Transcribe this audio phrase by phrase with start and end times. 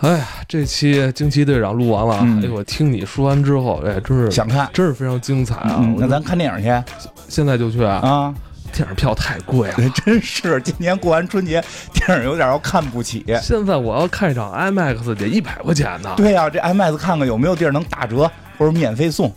[0.00, 2.20] 哎呀，这期惊奇队长录完了啊！
[2.24, 5.84] 嗯哎呦，我听你说完之后，哎，真是想看，真是非常精彩啊！
[5.98, 6.92] 那咱看电影去
[7.28, 7.96] 现在就去啊！
[7.96, 8.34] 啊！
[8.72, 11.60] 电影票太贵了， 真是今年过完春节，
[11.94, 13.24] 电影有点要看不起。
[13.42, 16.12] 现在我要看一场 IMAX 得一百块钱呢。
[16.16, 19.32] 对呀、这 IMAX 看看有没有地儿能打折或者免费送。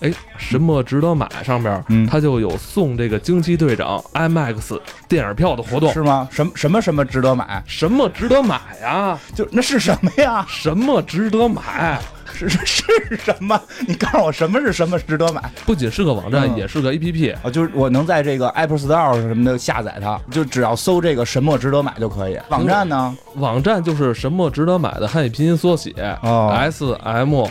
[0.00, 4.78] 哎，什么值得买上边，嗯它就有送这个惊奇队长 IMAX
[5.08, 5.92] 电影票的活动。
[5.92, 6.28] 是吗？
[6.30, 7.62] 什么什么什么值得买？
[7.66, 9.18] 什么值得买呀？
[9.34, 10.44] 就那是什么呀？
[10.48, 11.98] 什么值得买？
[12.34, 13.58] 是是是什么？
[13.88, 17.34] 你告诉我什么是什么值得买不仅是个网站，嗯也是个 APP。
[17.42, 17.48] 啊？
[17.50, 22.38] 就是我能在这个 Apple Store 什么的下载它，就只要搜这个什么值得买就可以。
[22.50, 27.46] 网站呢网站就是什么值得买的汉语拼音缩写、哦 S M。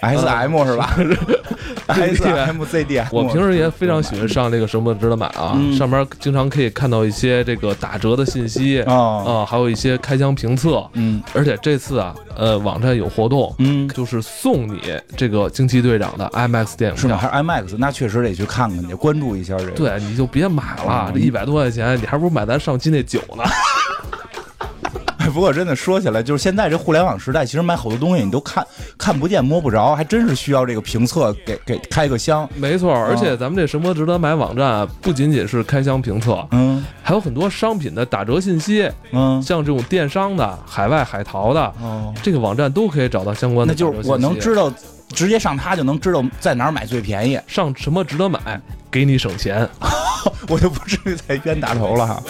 [0.00, 0.96] ？S M 是吧？
[1.88, 3.02] S M Z D。
[3.10, 10.84] 我平时也非常喜欢上这个什么值得买啊，嗯上面经常可以看到一些这个打折的信息啊、哦，还有一些开箱评测。
[10.94, 14.80] 嗯而且这次啊，呃，网站有活动，嗯，就是送你
[15.16, 17.16] 这个惊奇队长的 IMAX 电影是吗？
[17.18, 17.28] 票。
[17.30, 17.76] 还是 IMAX？
[17.78, 19.70] 那确实得去看看去，关注一下这个。
[19.72, 23.42] 对，你就别买了，嗯这一百多块钱，你还不如买咱上期那酒呢。
[25.30, 28.66] 哎， 不过真的说起来，就是现在这互联网时代，其实买好多东西你都看
[28.98, 32.48] 看不见摸不着，还真是需要这个评测给给开个箱。
[32.56, 43.92] 没错，而且咱们这什么值得买网站啊，不仅仅是开箱评测，嗯还有很多商品的打折信息，嗯像这种电商的、海外海淘的，哦，这个网站都可以找到相关的那就。
[43.92, 44.72] 是我能知道，
[45.08, 49.68] 直接上它就能知道在哪儿买最便宜，上什么值得买，给你省钱。
[50.48, 52.22] 我就不至于再冤大头了哈。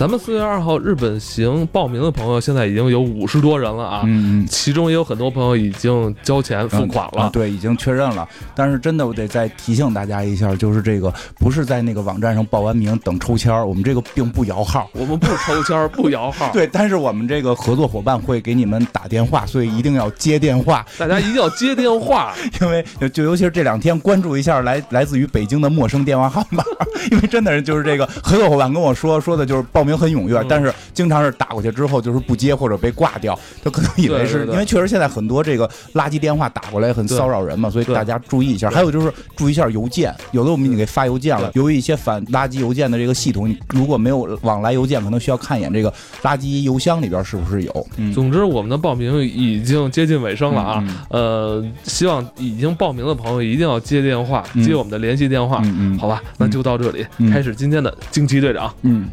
[0.00, 7.24] 咱们四月二号日本行报名的朋友，现在已经有五十多人了啊，嗯其中也有很多朋友已经交钱付款了。
[7.24, 8.26] 啊对，已经确认了。
[8.56, 14.88] 但是真的，我得再提醒大家一下，就是这个不是在那个网站上报完名等抽签儿，我们这个并不摇号。
[14.94, 20.82] 我们不抽签儿，不摇号， 对，但是我们这个合作伙伴会给你们打电话，所以一定要接电话。
[20.96, 22.34] 大家一定要接电话。
[22.62, 26.64] 因为就就尤其是这两天关注一下来来自于北京的陌生电话号码，
[27.10, 38.70] 因为真的是就是这个合作伙伴跟我说说的就是报名很踊跃，嗯但是经常是打过去之后就是不接或者被挂掉，他可能以为是因为确实现在很多这个垃圾电话打过来很骚扰人嘛，所以大家注意一下。
[38.70, 47.86] 还有就是注意一下邮件，有的我们已经给发邮件了，由于一些反垃圾邮件的这个系统，你如果没有往来邮件，可能需要看一眼这个垃圾邮箱里边是不是有。
[47.96, 50.84] 嗯，总之，我们的报名已经接近尾声了啊。
[50.86, 55.60] 嗯呃，希望已经报名的朋友一定要接电话，嗯接我们的联系电话。
[55.64, 58.72] 嗯嗯好吧，那就到这里，嗯开始今天的惊奇队长。
[58.82, 59.08] 嗯。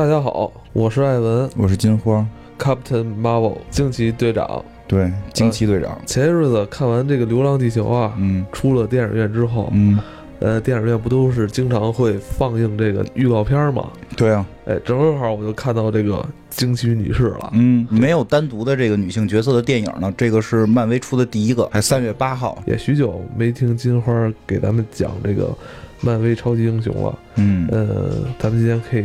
[0.00, 2.26] 大家好，我是艾文我是金花
[2.58, 4.64] ，，Captain Marvel，惊奇队长。
[4.88, 6.00] 对，惊奇队长。
[6.06, 10.00] 前些日子看完这个《流浪地球》啊，嗯出了电影院之后，嗯，
[10.38, 13.90] 呃，电影院不都是经常会放映这个预告片吗？
[14.16, 17.50] 对啊，哎，正好我就看到这个惊奇女士了。
[17.52, 22.56] 嗯，没有单独的这个女性角色的电影呢，这个是漫威出的第一个，还三月八号。
[22.64, 25.54] 也许久没听金花给咱们讲这个
[26.00, 27.18] 漫威超级英雄了。
[27.36, 29.04] 嗯呃，咱们今天可以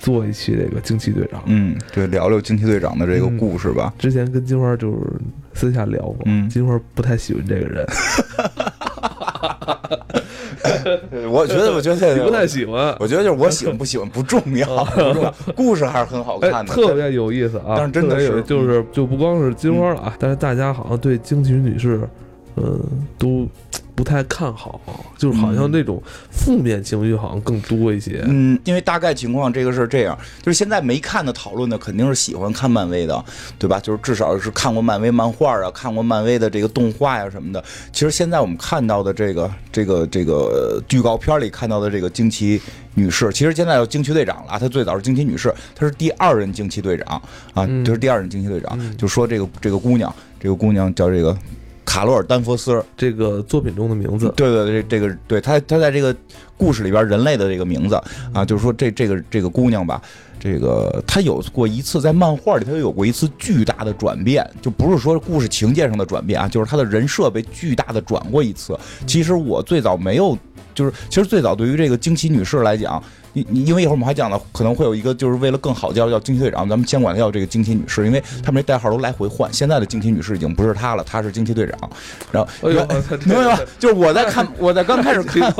[0.00, 1.42] 做一期这个惊奇队长。
[1.46, 3.92] 嗯，对，聊聊惊奇队长的这个故事吧。
[3.98, 4.96] 之前跟金花就是
[5.54, 7.86] 私下聊过，嗯金花不太喜欢这个人，
[11.30, 16.72] 我觉得，我觉得 不太喜欢，我觉得就是我喜欢不喜欢不重要， 不重要故事还是很好哎，看的。
[16.74, 17.74] 特别有意思啊！
[17.76, 22.00] 但是真的有是就是就不光是金花了啊，但是大家好像对惊奇女士，
[22.56, 22.80] 嗯，
[23.18, 23.46] 都
[23.96, 24.78] 不太看好，
[25.16, 28.22] 就是好像那种负面情绪好像更多一些。
[28.28, 33.24] 嗯，因为大概情况这个是这样，就是现在没看的讨论的肯定是喜欢看漫威的，
[33.58, 33.80] 对吧？
[33.80, 37.64] 就是至少是看过漫威漫画啊，看过漫威的这个动画呀、什么的。
[37.90, 42.60] 其实现在我们看到的这个这个这个呃预告片里看到的这个惊奇
[42.94, 47.20] 女士，其实现在有惊奇队长了啊，她最早是惊奇女士，她是第二任惊奇队长
[47.54, 48.76] 啊，嗯这是第二任惊奇队长。
[48.78, 51.36] 嗯就说这个这个姑娘，这个姑娘叫这个
[51.96, 56.14] 卡罗尔丹佛斯，这个作品中的名字，对对对，这这个对他他在这个
[56.54, 57.98] 故事里边人类的这个名字
[58.34, 60.02] 啊，就是说这这个这个姑娘吧，
[60.38, 68.78] 这个她有过一次在漫画里，她有过一次巨大的转变，就不是说故事情节上的转变啊，就是她的人设被巨大的转过一次。
[69.06, 70.36] 其实我最早没有，
[70.74, 73.02] 就是其实最早对于这个惊奇女士来讲。
[73.36, 81.90] 你你因为一会儿我们还讲到可能会有一个就是为了更好叫叫惊奇队长，咱们先管她叫这个惊奇女士，因为他们这代号都来回换，现在的惊奇女士已经不是她了，她是惊奇队长。
[82.32, 82.48] 然后
[83.26, 83.60] 明白吧？
[83.78, 85.52] 就是我在看，我在刚开始 看，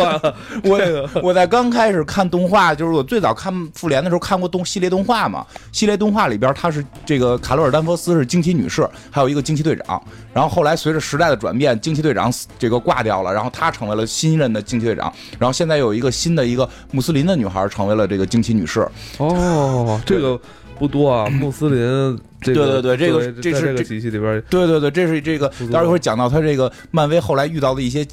[0.64, 5.44] 我我在刚开始看动画，就是我最早看复联的时候看过动系列动画嘛。
[5.70, 10.02] 系列动画里边，她是这个卡罗尔丹佛斯是惊奇女士，还有一个惊奇队长。
[10.32, 15.12] 然后后来随着时代的转变，惊奇队长死这个挂掉了，然后她成为了新任的惊奇队长。
[15.38, 18.86] 然后现在有一个新的一个穆斯林的女孩成为了这个惊奇女士。
[19.18, 20.38] 哦，这个
[20.78, 28.06] 不多啊，穆斯林这个对对对这个这是这个体系里边，对对对，这是这个，待会儿会讲到他这个漫威后来遇到的一些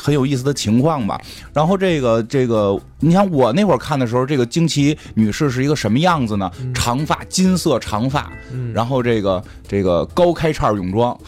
[0.00, 1.20] 很有意思的情况吧。
[1.54, 6.50] 然后这个这个，你想我那会儿看的时候，这个惊奇女士是一个什么样子呢？
[6.74, 11.18] 长发，金色长发，嗯然后这个这个高开叉泳装。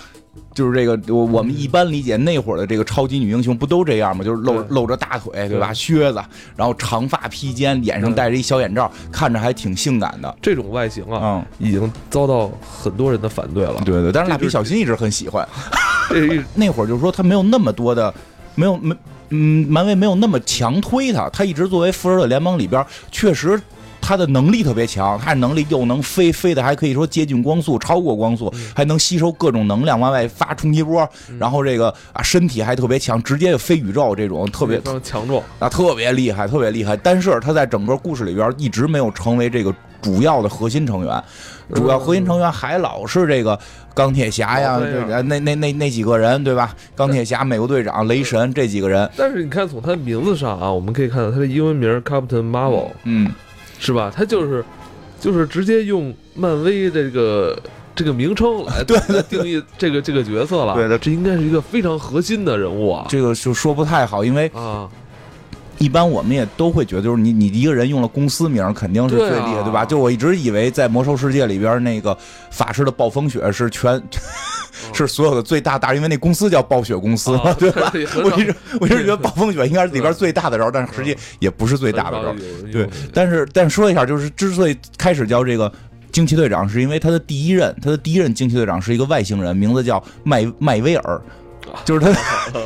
[0.55, 4.23] 就是这个，我我们一般理解那会儿的这个超级女英雄不都这样吗？
[4.23, 5.73] 就是露露着大腿，对吧？
[5.75, 6.23] 靴子，
[6.55, 10.37] 然后长发披肩，脸上戴着一小眼罩，看着还挺性感的。
[10.41, 13.83] 这种外形啊，嗯，已经遭到很多人的反对了。
[13.85, 15.47] 对对，但是蜡笔小新一直很喜欢。
[16.11, 18.15] 这 那会儿就是说他没有那么多的，
[18.55, 18.95] 没有没
[19.31, 23.61] 嗯，漫威没有那么强推他，他一直作为复仇者联盟里边确实。
[24.05, 31.09] 他的能力特别强，他的能力又能飞，飞的还可以说接近光速，超过光速，还能吸收各种能量往外发冲击波，
[31.39, 36.95] 然后这个啊身体还特别强，直接就飞宇宙这种特别强壮，啊特别厉害，特别厉害。
[36.99, 41.25] 但是他在整个故事里边一直没有成为这个主要的核心成员，
[41.73, 43.59] 主要核心成员还老是这个
[43.95, 44.79] 钢铁侠呀，
[45.25, 46.75] 那那那那几个人对吧？
[46.95, 53.33] 钢铁侠、美国队长、雷神这几个人，但是你看从他的名字上啊，我们可以看到他的英文名 Captain Marvel 嗯，
[53.79, 54.13] 是吧？
[54.15, 54.65] 他就是
[55.21, 57.59] 就是直接用漫威这个
[57.95, 58.85] 这个名称来
[59.29, 60.75] 定义这个这个角色了。
[60.75, 64.89] 对的这应该是一个非常核心的人物啊这个就说不太好，因为啊！
[65.79, 69.85] 一般我们也都会觉得，就是你你一个人用了公司名，肯定是最厉害，对吧？
[69.85, 72.17] 就我一直以为在魔兽世界里边那个
[72.51, 74.03] 法师的暴风雪是全。
[74.93, 77.89] 是所有的最大大，因为那公司叫暴雪公司嘛，啊对吧？
[77.91, 82.35] 对我一直我一直觉得暴风雪应该是里边最大的招，但是实际也不是最大的招。
[82.71, 85.73] 对但是但说一下，就是之所以开始叫这个
[86.11, 91.23] 惊奇队长，是因为他的第一任，他的第一任惊奇队长是一个外星人，名字叫麦麦威尔。
[91.85, 92.13] 就是他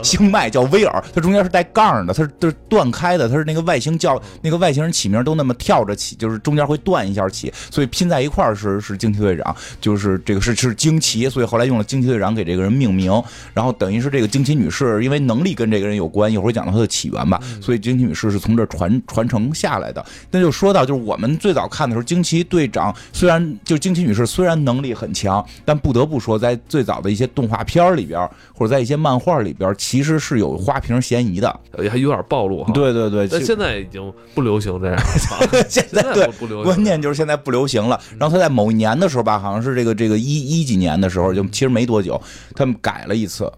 [0.03, 13.11] 星脉 叫威尔，他中间是带杠的，他是断开的，他是那个外星叫那个外星人起名都那么跳着起，就是中间会断一下起，所以拼在一块儿是是惊奇队长，就是这个是是惊奇，所以后来用了惊奇队长给这个人命名，
[13.55, 20.05] 然后等于是这个惊奇女士，因为能力跟这个人有关，一会儿讲到她的起源吧，所以惊奇女士是从这传传承下来的。
[20.31, 31.61] 那就说到就是我们最早看的时候，惊奇队长虽然就惊奇女士虽然能力很强，但不得不说在最早的一些动画片里边或者在一些漫画里边，其实是有花瓶嫌疑的。
[31.83, 35.03] 也还有点暴露哈。，对对对，现在已经不流行这样了。
[35.69, 38.01] 现 现在对不 不流行，关键就是现在不流行了。
[38.19, 42.21] 然后他在某一年的时候吧，好像是这个这个一一几年的时候，就其实没多久，
[42.55, 43.51] 他们改了一次，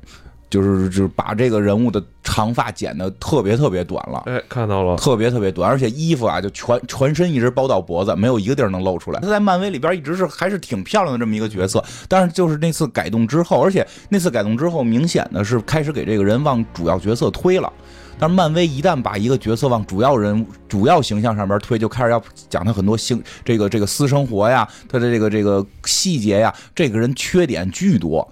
[0.50, 4.22] 就是就是把这个人物的长发剪得特别特别短了。
[4.26, 9.20] 哎，看到了，特别特别短，而且衣服啊就全全身一直包到脖子，没有一个地儿能露出来。
[9.20, 17.72] 他在漫威里边一直是还是挺漂亮的这么一个角色，但是就是那次改动之后，而且那次改动之后，明显的是开始给这个人往主要角色推了。
[18.18, 28.30] 但是漫威一旦把一个角色往主要人物、主要形象上边推，就开始要讲他很多性这个这个私生活呀，他的这个这个细节呀，这个人缺点巨多。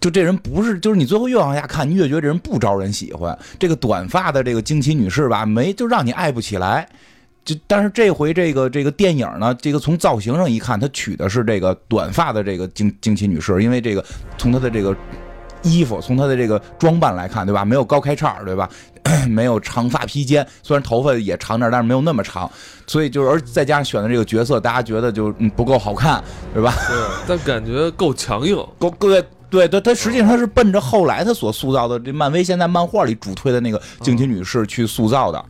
[0.00, 3.36] 就这人不是，就是你最后越往下看，你越觉得这人不招人喜欢。
[3.58, 6.88] 这个短发的这个惊奇女士吧，没就让你爱不起来。
[7.44, 14.04] 就但是这回这个这个电影呢，这个从造型上一看，她取的是这个短发的这个惊惊奇女士，因为这个
[14.36, 14.94] 从她的这个
[15.62, 17.64] 衣服，从她的这个装扮来看，对吧？
[17.64, 18.68] 没有高开叉，对吧？
[19.26, 22.50] 没有长发披肩，虽然头发也长点，但是没有那么长，
[22.86, 26.74] 所以就是而再加上选的这个角色，大家觉得就嗯不够好看，对吧？
[26.86, 26.96] 对，
[27.26, 28.54] 但感觉够强硬。
[28.78, 35.44] 够对对对，他实际上他是奔着后来他所塑造的这漫威现在漫画里主推的那个惊奇女士去塑造的。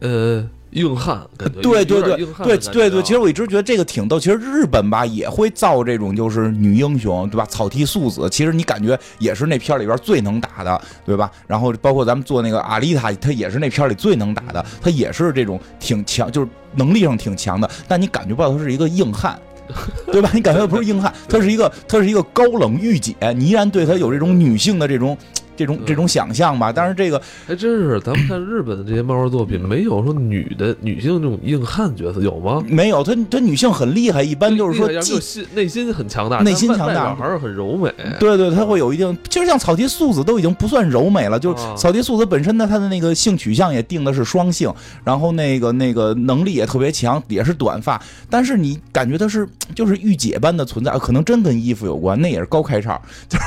[0.00, 4.20] 呃，硬汉， 对对对对对对，啊其实我一直觉得这个挺逗。
[4.20, 7.44] 其实日本吧也会造这种就是女英雄，对吧？
[7.46, 11.30] 草剃素子，其实你感觉也是那片儿里边最能打的，对吧？
[11.46, 19.38] 然后包括咱们做那个阿丽塔，她也是那片儿里最能打的，她也是这种挺强，就是能力上挺强的，但你感觉不到她是一个硬汉。
[20.10, 20.30] 对吧？
[20.32, 25.16] 你感觉不是硬汉，他是一个，他是一个高冷御姐，你依然对他有这种女性的这种
[25.58, 26.72] 这种这种想象吧。
[26.72, 32.62] 但是这个还真是，咱们看日本的这些漫画作品，没有说女的女性这种硬汉角色，有吗？
[32.68, 37.92] 没有，她她女性很厉害，一般就是说厉害既心内心很强大，内心强大还是很柔美。
[38.20, 44.72] 对对，她会有一定，其实像草剃素子都已经不算柔美了，就是啊草剃素子本身呢，她的那个性取向也定的是双性，
[45.02, 48.00] 然后那个那个能力也特别强，也是短发，
[48.30, 53.44] 但是你感觉她是就是御姐般的存在，可能真跟衣服有关，那也是高开叉，就是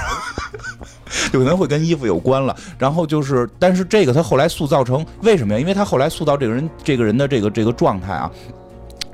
[1.33, 2.55] 有可能会跟衣服有关了。
[2.77, 5.59] 然后就是，但是这个他后来塑造成为什么呀？
[5.59, 8.31] 因为他后来塑造这个人这个人的这个这个状态啊。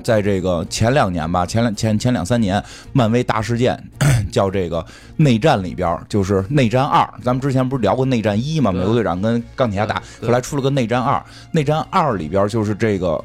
[0.04, 2.64] 在这个前两年吧，前两前前两三年，
[2.94, 3.78] 漫威大事件
[4.32, 4.86] 叫这个
[5.18, 7.06] 内战里边儿，就是内战二。
[7.22, 8.72] 咱们之前不是聊过内战一吗？
[8.72, 11.22] 美国队长跟钢铁侠打，后来出了个内战二。
[11.52, 13.22] 内战二里边儿就是这个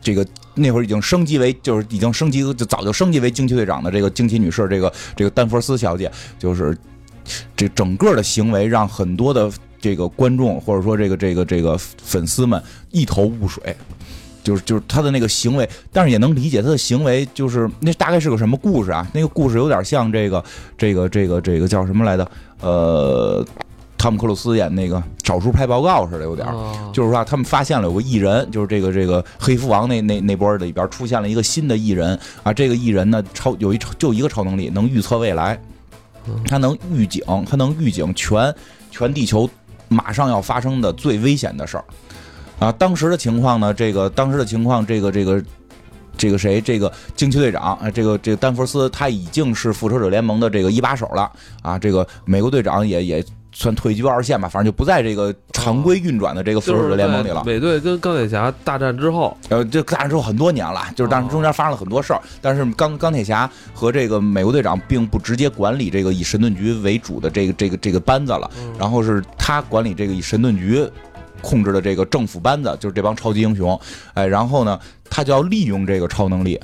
[0.00, 6.76] 这个那会儿已经升级为，就是已经升级就早就升级为惊奇队长的这个惊奇女士，这个这个丹佛斯小姐，就是
[7.56, 9.50] 这整个的行为让很多的
[9.80, 13.76] 这个观众或者说这个这个这个粉丝们一头雾水。
[14.42, 19.08] 就是就是他的那个行为，但是也能理解他的行为，就是那大概是个什么故事啊？
[19.14, 20.44] 那个故事有点像这个
[20.76, 22.30] 这个这个这个叫什么来的？
[22.60, 23.42] 呃，
[23.96, 26.54] 汤姆克鲁斯演那个少数派报告似的，有点儿。
[26.54, 35.58] 啊就是说啊，他们发现了有个艺人，就是这个这个黑蝠王那那那波里边出现了一个新的艺人啊，这个艺人呢超有一超就一个超能力，能预测未来，
[36.46, 38.54] 它能预警，它能预警全
[38.90, 39.48] 全地球
[39.88, 41.84] 马上要发生的最危险的事儿
[42.58, 42.72] 啊。
[42.72, 45.42] 当时的情况呢，这个当时的情况，这个这个。
[46.16, 51.28] 这个谁，这个惊奇队长，啊，这个这个丹佛斯，他已经是复仇者联盟的这个一把手了
[51.60, 51.76] 啊。
[51.76, 53.24] 这个美国队长也也
[53.54, 57.42] 算退居二线吧，反正就不在这个常规运转的这个复仇者联盟里了。
[57.46, 70.84] 美队跟钢铁侠大战之后，呃，这大战之后很多年了，就是但是中间发生了很多事儿，但是钢钢铁侠和这个美国队长并不直接管理这个以神盾局为主的这个这个这个班子了，然后是他管理这个以神盾局
[71.40, 73.80] 控制的这个政府班子，就是这帮超级英雄，
[74.14, 74.76] 哎，然后呢，
[75.08, 76.60] 他就要利用这个超能力，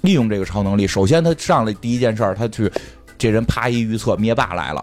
[0.00, 2.72] 利用这个超能力，首先他上来第一件事儿，他去
[3.18, 4.82] 这人啪一预测灭霸来了。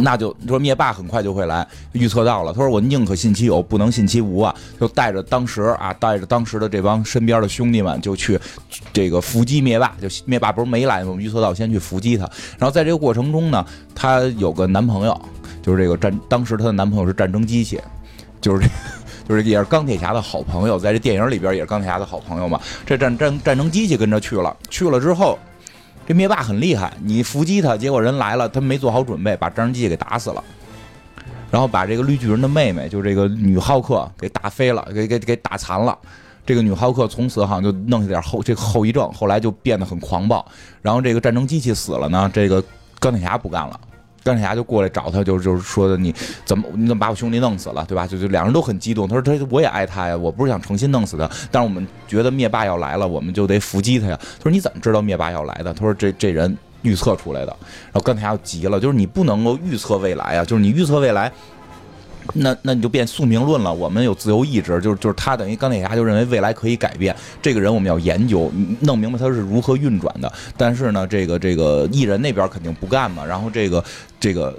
[0.00, 2.52] 那就说灭霸很快就会来，预测到了。
[2.52, 4.54] 他说我宁可信其有，不能信其无啊！
[4.80, 8.38] 就带着当时啊，带着当时的这帮身边的兄弟们，就去
[8.92, 9.94] 这个伏击灭霸。
[10.00, 11.10] 就灭霸不是没来吗？
[11.10, 12.24] 我们预测到先去伏击他。
[12.58, 13.64] 然后在这个过程中呢，
[13.94, 15.20] 她有个男朋友，
[15.62, 17.80] 就是这个战，当时她的男朋友是战争机器，
[18.40, 18.68] 就是这。
[19.28, 22.60] 就是也是钢铁侠的好朋友，在这电影里边也是钢铁侠的好朋友嘛。
[22.86, 25.36] 这战战战争机器跟着去了，去了之后，
[26.06, 30.42] 这灭霸很厉害，你伏击他，结果人来了，他没做好准备，把战争机器给打死了。
[31.50, 35.96] 然后把这个绿巨人的妹妹，就这个女浩克给打飞了，给给给打残了。
[36.44, 40.44] 这个女浩克从此好像就弄下点后这个后遗症，后来就变得很狂暴。
[40.80, 42.62] 然后这个战争机器死了呢，这个
[43.00, 43.80] 钢铁侠不干了。
[44.26, 46.12] 钢铁侠就过来找他，就就是说的你
[46.44, 48.04] 怎么你怎么把我兄弟弄死了，对吧？
[48.04, 49.06] 就就两人都很激动。
[49.06, 54.18] 他说他我也爱他呀，我不是想诚心弄死他，但是我们觉得灭霸要来了，我们就得伏击他呀。
[54.38, 55.72] 他说你怎么知道灭霸要来的？
[55.72, 57.56] 他说这这人预测出来的。
[57.92, 61.32] 然后钢铁侠急了，就是你不能够预测未来啊，就是你预测未来。
[62.38, 63.72] 那那你就变宿命论了。
[63.72, 67.14] 我们有自由意志，就是就是他等于钢铁侠就认为未来可以改变。
[67.40, 68.50] 这个人我们要研究，
[68.80, 70.32] 弄明白他是如何运转的。
[70.56, 73.24] 但是呢，这个这个艺人那边肯定不干嘛。
[73.24, 73.84] 然后这个
[74.20, 74.56] 这个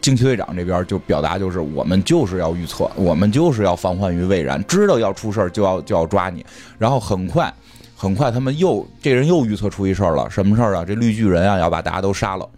[0.00, 6.44] 惊奇队长这边就表达就是我们就是要预测，我们就是要防患于未然，知道要出事儿就要就要抓你。
[6.78, 7.52] 然后很快
[7.94, 10.84] 很快他们又这人又预测出一事儿了，什么事儿啊？
[10.86, 12.48] 这绿巨人啊要把大家都杀了。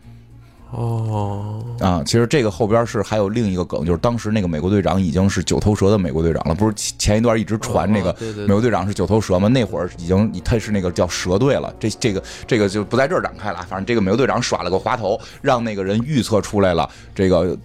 [0.73, 9.49] 哦，啊，其实这个后边是还有另一个梗，就是当时那个美国队长已经是九头蛇的美国队长了，不是前前一段一直传那个美国队长是九头蛇吗？
[9.49, 13.59] 那会儿已经他是那个叫蛇队了，这这个这个就不在这儿展开了。
[13.69, 17.59] 反正这个美国队长耍了个滑头，让那个人预测出来了，这个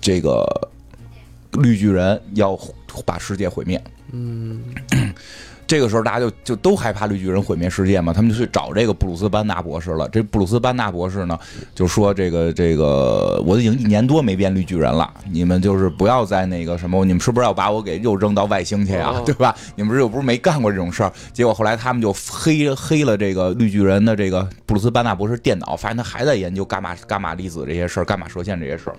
[0.00, 0.44] 这个
[1.52, 2.58] 绿巨人要
[3.06, 3.80] 把世界毁灭。
[4.10, 4.60] 嗯，
[5.68, 10.08] 这个时候大家就就都害怕绿巨人毁灭世界嘛，他们就去找这个布鲁斯班纳博士了。
[10.08, 11.38] 这布鲁斯班纳博士呢，
[11.74, 19.54] 就说这个这个我已经一年多没变绿巨人了，你们就是不要再那个什么，你们是不是要把我给又扔到外星去呀、哦对吧？
[19.76, 21.12] 你们是又不是没干过这种事儿？
[21.34, 28.96] 结果后来他们就黑黑了这个绿巨人的这个布鲁斯班纳博士电脑，发现他还在研究伽马伽马粒子这些事儿，伽马射线这些事儿。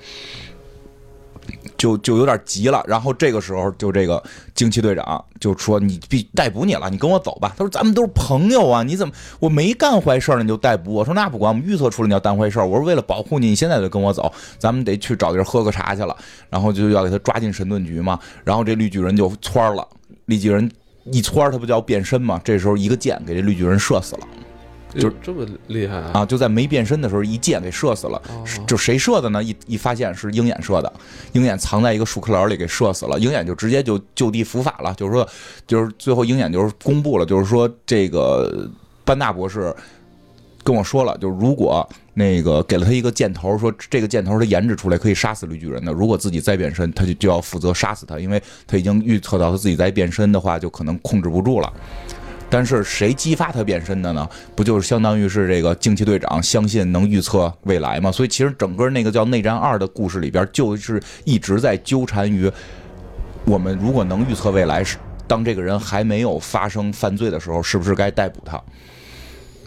[1.77, 4.21] 就就有点急了，然后这个时候就这个
[4.53, 16.15] 惊奇队长就说：“你必逮捕你了，你跟我走吧。”他说：“咱们都是朋友啊，你怎么我没干坏事呢，你就逮捕我？”说：“那不管，我们预测出来你要干坏事。”我说：“为了保护你，你现在就跟我走，咱们得去找地儿喝个茶去了。”
[16.49, 18.19] 然后就要给他抓进神盾局嘛。
[18.43, 19.87] 然后这绿巨人就窜了，
[20.25, 20.69] 绿巨人
[21.05, 22.39] 一窜，他不就要变身嘛？
[22.43, 24.27] 这时候一个箭给这绿巨人射死了。
[24.97, 26.11] 就这么厉害啊！
[26.15, 28.21] 啊，就在没变身的时候一箭给射死了。
[28.29, 29.43] 哦就谁射的呢？
[29.43, 30.91] 一一发现是鹰眼射的，
[31.33, 35.27] 鹰眼藏在一个树壳里给射死了，鹰眼就直接就就地伏法了，就是说，
[35.67, 38.69] 就是最后鹰眼就是公布了，就是说这个
[39.05, 39.73] 班纳博士
[40.63, 51.71] 跟我说了，就是如果那个给了他一个箭头，说这个箭头他研制出来可以杀死绿巨人的，如果自己再变身，他就就要负责杀死他，因为他已经预测到他自己再变身的话，就可能控制不住了。
[52.49, 54.27] 但是谁激发他变身的呢？
[54.55, 58.11] 不就是相当于是这个惊奇队长相信能预测未来吗？
[58.11, 62.51] 所以其实整个那个叫《内战二》的故事里边，就是一直在纠缠于
[63.45, 68.61] 我们如果能预测未来，是当这个人还没有发生犯罪的时候，是不是该逮捕他？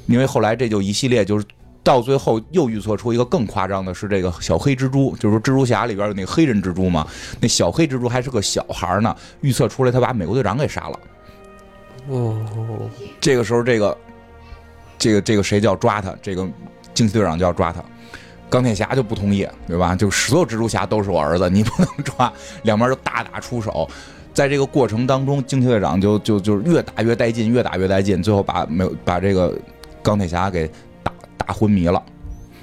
[0.06, 1.44] 因为后来这就一系列就是。
[1.84, 7.04] 到最后又预测出一个更夸张的是这个小黑蜘蛛，就是说蜘蛛侠里边有那个黑人蜘蛛嘛，
[7.40, 11.00] 那小黑蜘蛛还是个小孩呢，预测出来他把美国队长给杀了。
[12.08, 12.90] 哦，
[13.20, 13.98] 这个时候，这个
[14.98, 16.14] 这个这个谁就要抓他？
[16.20, 16.46] 这个
[16.94, 17.82] 惊奇队长就要抓他。
[18.50, 19.96] 钢铁侠就不同意，对吧？
[19.96, 22.30] 就所有蜘蛛侠都是我儿子，你不能抓。
[22.64, 23.88] 两边就大打出手，
[24.34, 29.56] 在这个过程当中，惊奇队长就就就越打越带劲，越打越带劲，最后把没有把这个
[30.02, 30.70] 钢铁侠给
[31.02, 32.02] 打打昏迷了。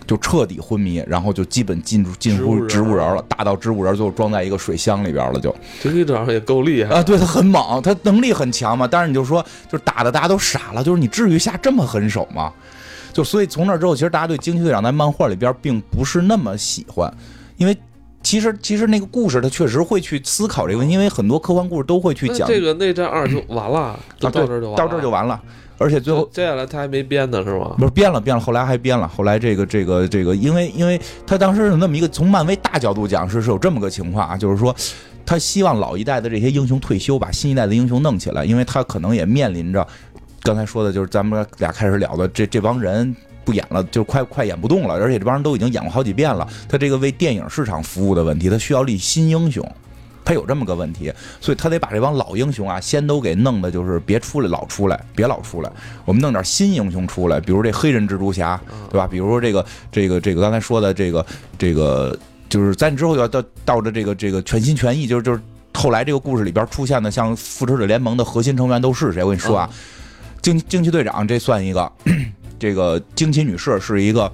[0.09, 7.03] 就彻底昏迷，然后就基本进入近乎植物人了，打到植物人，最后装在一个水箱里边了，就这队长也够厉害啊！
[7.03, 8.87] 对他很猛，他能力很强嘛。
[8.89, 12.51] 但是你就说，就是打的大家都傻了，就是你至于下这么狠手吗？
[13.13, 17.13] 就所以从那之后，其实大家对惊奇队长在漫画里边并不是那么喜欢，
[17.57, 17.77] 因为
[18.23, 25.39] 其实其实那个故事他确实会去思考这个问题，因为很多科幻故事都会去讲这个内战二就完了，到这儿就完了，到这儿就完了。
[25.79, 27.73] 而且最后接下来他还没编呢，是吗？
[27.77, 29.07] 不是编了编了，后来还编了。
[29.07, 34.75] 后来这个这个这个，因为因为他当时是那么一个从漫威大角度讲是是有这么个情况啊，就是说
[35.25, 39.87] 他希望老一代的这些英雄退休，把新一代的英雄弄起来，因为他可能也面临着
[40.41, 49.65] 刚才说的就是咱们俩开始聊的这这帮人不演了，就快快演不动了，而且这帮人都已经演过好几遍了，他这个为电影市场服务的问题，他需要立新英雄。
[50.29, 55.71] 他有这么个问题，所以他得把这帮老英雄啊，先都给弄的，就是别出来老出来，别老出来，
[56.05, 59.07] 我们弄点新英雄出来，比如这黑人蜘蛛侠，对吧？
[59.07, 61.25] 比如说这个这个这个刚才说的这个
[61.57, 62.15] 这个，
[62.47, 65.41] 就是咱之后要到到着这个这个全心全意，就是就是
[65.73, 69.23] 后来这个故事里边出现的，像复仇者联盟的核心成员都是谁？
[69.23, 69.67] 我跟你说啊，
[70.43, 71.91] 惊惊奇队长这算一个，
[72.59, 74.31] 这个惊奇女士是一个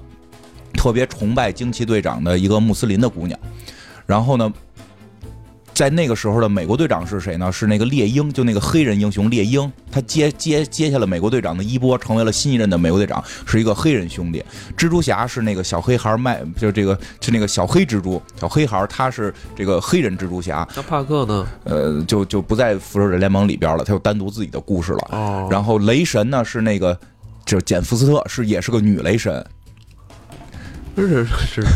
[0.74, 3.40] 特别崇拜惊奇队长的一个穆斯林的姑娘，
[4.04, 4.52] 然后呢。
[5.76, 7.52] 在那个时候的美国队长是谁呢？
[7.52, 14.42] 是那个猎鹰，就那个黑人英雄猎鹰，他接接接下了美国队长的衣钵，成为了新一任的美国队长，是一个黑人兄弟。
[14.74, 20.66] 蜘蛛侠是那个小黑孩麦，就这个是那个小黑蜘蛛，小黑孩他是这个黑人蜘蛛侠。
[20.74, 21.46] 那帕克呢？
[21.64, 25.08] 呃，就就不在复仇者联盟里边了，他有单独自己的故事了。
[25.12, 26.98] 哦，然后雷神呢是那个，
[27.44, 29.44] 就是简福斯特，是也是个女雷神
[30.96, 31.66] 是是是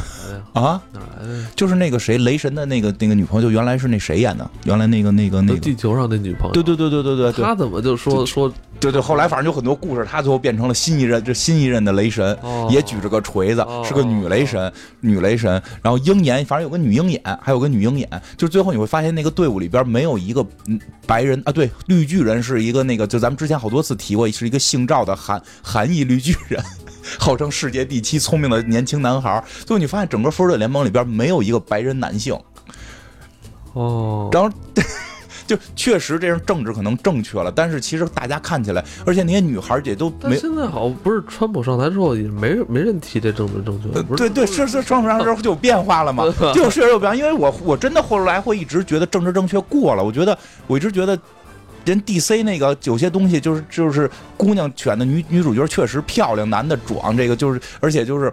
[0.52, 0.80] 啊。
[0.92, 1.44] 哪来的？
[1.56, 4.50] 就是那个谁，雷神的那个那个女朋友，就原来是那谁演的？
[4.64, 6.52] 原来那个那个那个，地球上的女朋友。
[6.52, 15.50] 对对对对对对对他怎么就说说对对，后来反正有很多故事，他最后变成了新一任，这新一任的雷神，哦也举着个锤子，哦是个女雷神，女雷神。
[15.82, 18.08] 然后鹰眼，反正有个女鹰眼，还有个女鹰眼。
[18.36, 26.62] 就是最后你会发现，那个队伍里边没有一个嗯白人啊，对，绿巨人是一个那个，就咱们之前好多次提过，是一个姓赵的韩韩裔绿巨人。
[27.18, 32.38] 号称世界第七聪明的年轻男孩，最后你发现整个复仇者联盟里边没有一个白人男性，
[33.72, 34.50] 哦，然后
[35.46, 40.37] 就确实这样政治可能正确了，但是其实大家看起来，而且那些女孩也都没。
[40.37, 47.16] 现在好像不是川普上台之后也没没人提这政治正确，对对，是是，川普上台之后就有变化了嘛， 就确实有变化。
[47.16, 51.18] 因为我我真的后来会一直觉得政治正确过了，我觉得我一直觉得
[51.85, 58.33] 人 DC 那个有些东西就是就是姑娘选的女女主角确实漂亮，男的壮，这个就是而且就是。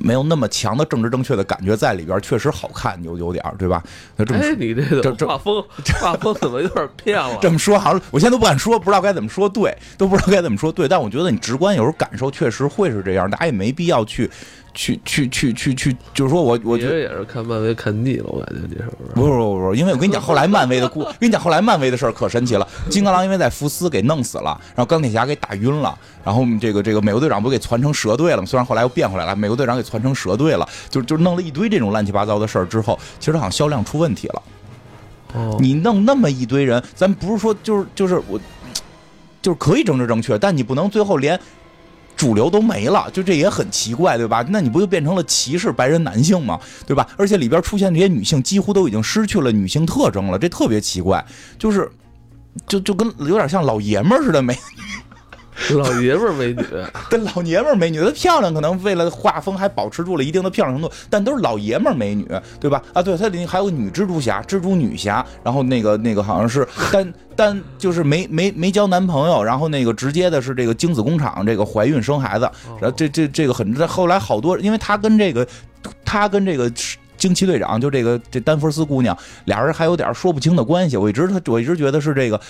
[0.00, 3.82] 没有那么强的政治正确的感觉在里边，确实好看，有有点儿，对吧？
[4.16, 5.64] 那这么哎，说你这这这个画风
[6.00, 7.38] 画风怎么有点变了？
[7.40, 10.88] 这么说好像我现在都不敢说，不知道该怎么说对，都不知道该怎么说对。
[10.88, 14.30] 但我觉得你直观有时候感受确实会是这样，大家也没必要去
[14.74, 16.98] 去去去去去，就是说我我觉得。
[16.98, 19.12] 也是看漫威看腻了，我感觉你是不是？
[19.14, 22.66] 不是不是不是，因为我跟你讲，后来漫威的故， 跟你讲后来漫威的事儿可神奇了。
[22.88, 28.46] 金刚狼因为在福斯给弄死了，然后钢铁侠给打晕了，然后这个这个美国队长不给传成蛇队了吗？
[28.46, 34.42] 虽然后来又变回来了，美国队长给传成蛇队了，就就弄了一堆这种乱七八糟的事儿之后，其实好像销量出问题了。
[35.34, 38.38] 哦，你弄那么一堆人，咱不是说就是就是我，
[39.40, 41.38] 就是可以政治正确，但你不能最后连
[42.22, 44.46] 主流都没了，就这也很奇怪，对吧？
[44.48, 46.56] 那你不就变成了歧视白人男性吗？
[46.86, 47.04] 对吧？
[47.16, 51.24] 而且里边出现这些女性几乎都已经失去了女性特征了，这特别奇怪，
[51.58, 51.90] 就是
[52.68, 54.56] 就就跟有点像老爷们儿似的没。
[55.76, 56.64] 老爷们儿美女，
[57.08, 62.26] 对老爷们儿美女，她漂亮，可能为了画风还保持住了一定的漂亮程度，但都是老爷们儿美女，
[62.60, 62.82] 对吧？
[62.92, 75.46] 啊，对，她里还有女蜘蛛侠、蜘蛛女侠，然后那个那个好像是，但但就是没没没交男朋友，然后那个直接的是这个精子工厂这个怀孕生孩子，然后这这这个很，后来好多，因为她跟这个
[76.04, 76.70] 她跟这个。
[77.18, 80.96] 惊奇队长就这个这丹佛斯姑娘，俩人还有点说不清的关系。
[80.96, 82.40] 我一直他我一直觉得是这个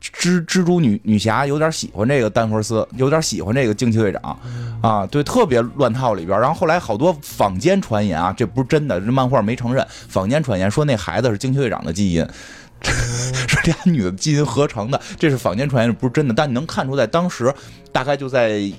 [0.00, 4.38] 蜘蜘蛛女女侠有点喜欢这个丹佛斯，有点喜欢这个惊奇队长
[4.80, 6.38] 啊，对，特别乱套里边。
[6.40, 9.86] 然后后来好多坊间传言啊，这不是真的，这漫画没承认。
[10.08, 12.26] 坊间传言说那孩子是惊奇队长的基因，
[12.82, 16.32] 是俩女的基因合成的，这是坊间传言，不是真的。
[16.34, 17.52] 但你能看出在当时
[17.92, 18.70] 大概就在。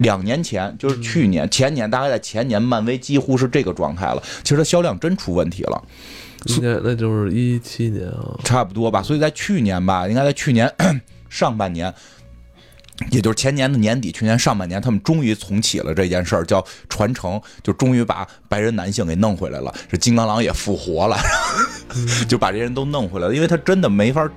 [0.00, 4.22] 两年前就是去年前年，大概在前年，漫威几乎是这个状态了。
[4.42, 5.82] 其实它销量真出问题了，
[6.46, 9.02] 应该那就是一七年啊，差不多吧。
[9.02, 10.72] 所以在去年吧，应该在去年
[11.28, 11.92] 上半年，
[13.10, 19.74] 也就是前年的年底，去年上半年，他们终于重启了这件事儿，叫传承，就终于把白人男性给弄回来了。
[19.90, 21.18] 这金刚狼也复活了，
[22.28, 24.28] 就把这人都弄回来了，因为他真的没法。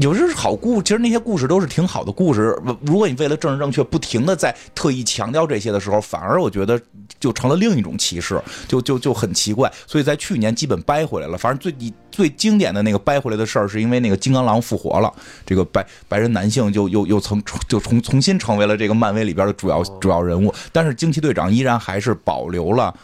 [0.00, 2.56] 有时候好故，其实那些故事都是挺好的故事。
[2.82, 6.80] 如果你为了政治正确，不停的在特意强调这些的时候，反而我觉得
[7.20, 9.72] 就成了另一种歧视，就就就很奇怪。
[9.86, 11.38] 所以在去年基本掰回来了。
[11.38, 15.12] 反正最最经典的那个掰回来的事儿，是因为那个金刚狼复活了，
[15.46, 20.52] 这个白白人男性就又又曾就重重新成为了这个漫威里边的主要主要人物。
[20.72, 22.94] 但是惊奇队长依然还是保留了。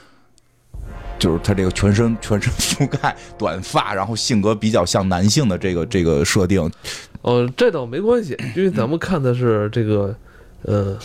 [1.25, 6.71] 就是他这个全身全身覆盖短发，然后性格比较像男性的这个这个设定，
[7.23, 10.15] 呃，这倒没关系，因为咱们看的是这个，
[10.65, 10.99] 呃，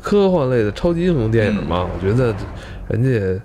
[0.00, 2.32] 科幻类的超级英雄电影嘛，我觉得
[2.88, 3.42] 人家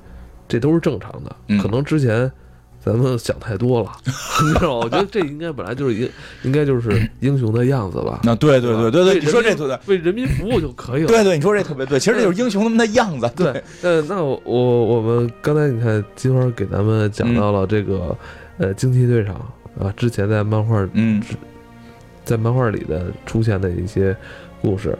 [0.48, 2.32] 这都是正常的，可能之前。
[2.84, 4.86] 咱们想太多了， 你知道吗？
[4.86, 6.10] 我觉得这应该本来就是英，
[6.44, 8.22] 应该就是英雄的样子吧？
[8.24, 11.08] 那对对对对对，你说这对，为人民服务就可以了。
[11.08, 13.30] 对对，你说这特别对，其实这就是英雄他们的样子。
[13.36, 18.18] 对，呃，那我我们刚才你看金花给咱们讲到了这个
[18.58, 19.36] 呃惊奇队长
[19.78, 21.22] 啊，之前在漫画嗯，
[22.24, 24.16] 在漫画里的出现的一些
[24.62, 24.98] 故事，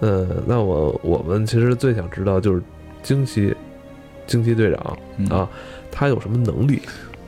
[0.00, 2.62] 呃，那我我们其实最想知道就是
[3.02, 3.54] 惊奇
[4.26, 4.98] 惊奇队长
[5.30, 5.48] 啊，
[5.90, 6.82] 他有什么能力？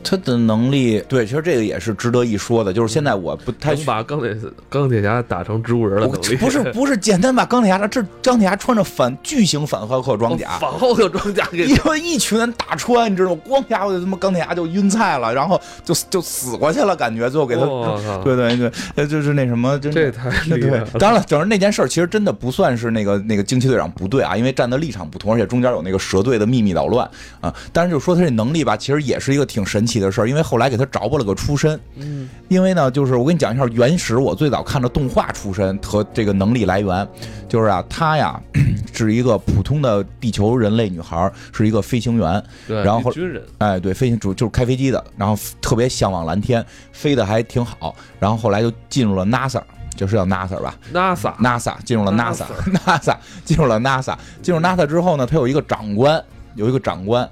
[0.04, 2.72] 他的能力，对，其实这个也是值得一说的。
[2.72, 4.36] 就是现在我不太把钢铁
[4.68, 11.66] 钢铁侠打成植物人了，不是 不是简单把钢铁侠这钢铁侠穿着反巨型反浩克装甲，反浩克装甲给
[12.04, 13.40] 一群人打穿，你知道吗？
[13.46, 17.62] 光家伙就他妈钢铁侠就晕菜了，然后就就死过去了，感觉最后给他，
[18.22, 20.84] 对对对，就是那什么，这太厉害。
[20.98, 27.08] 当然了，整个那件事其实真的不算是那个那个惊奇队长不对啊，因为站的立场不同，而且中间有那个蛇队的秘密捣乱
[27.40, 27.54] 啊。
[27.72, 29.93] 但是就说他这能力吧，其实也是一个挺神奇。
[30.00, 37.06] 的事儿，因为后来给他找补了个出身，嗯，因为呢，就是我跟你讲一下原始我最早看的动画出身和这个能力来源，
[37.48, 38.40] 就是啊，他呀
[38.92, 49.60] 是一个普通的地球人类女孩，是一个飞行员，对，然后军人，哎，对，飞行主就是开飞机的，然后特别向往蓝天，飞的还挺好，然后后来就进入了 NASA，
[49.96, 56.22] 就是叫 NASA 吧，NASA，NASA 进入了 NASA，NASA 进入了 NASA，进入 NASA 之后呢，他有一个长官，
[56.54, 57.28] 有一个长官。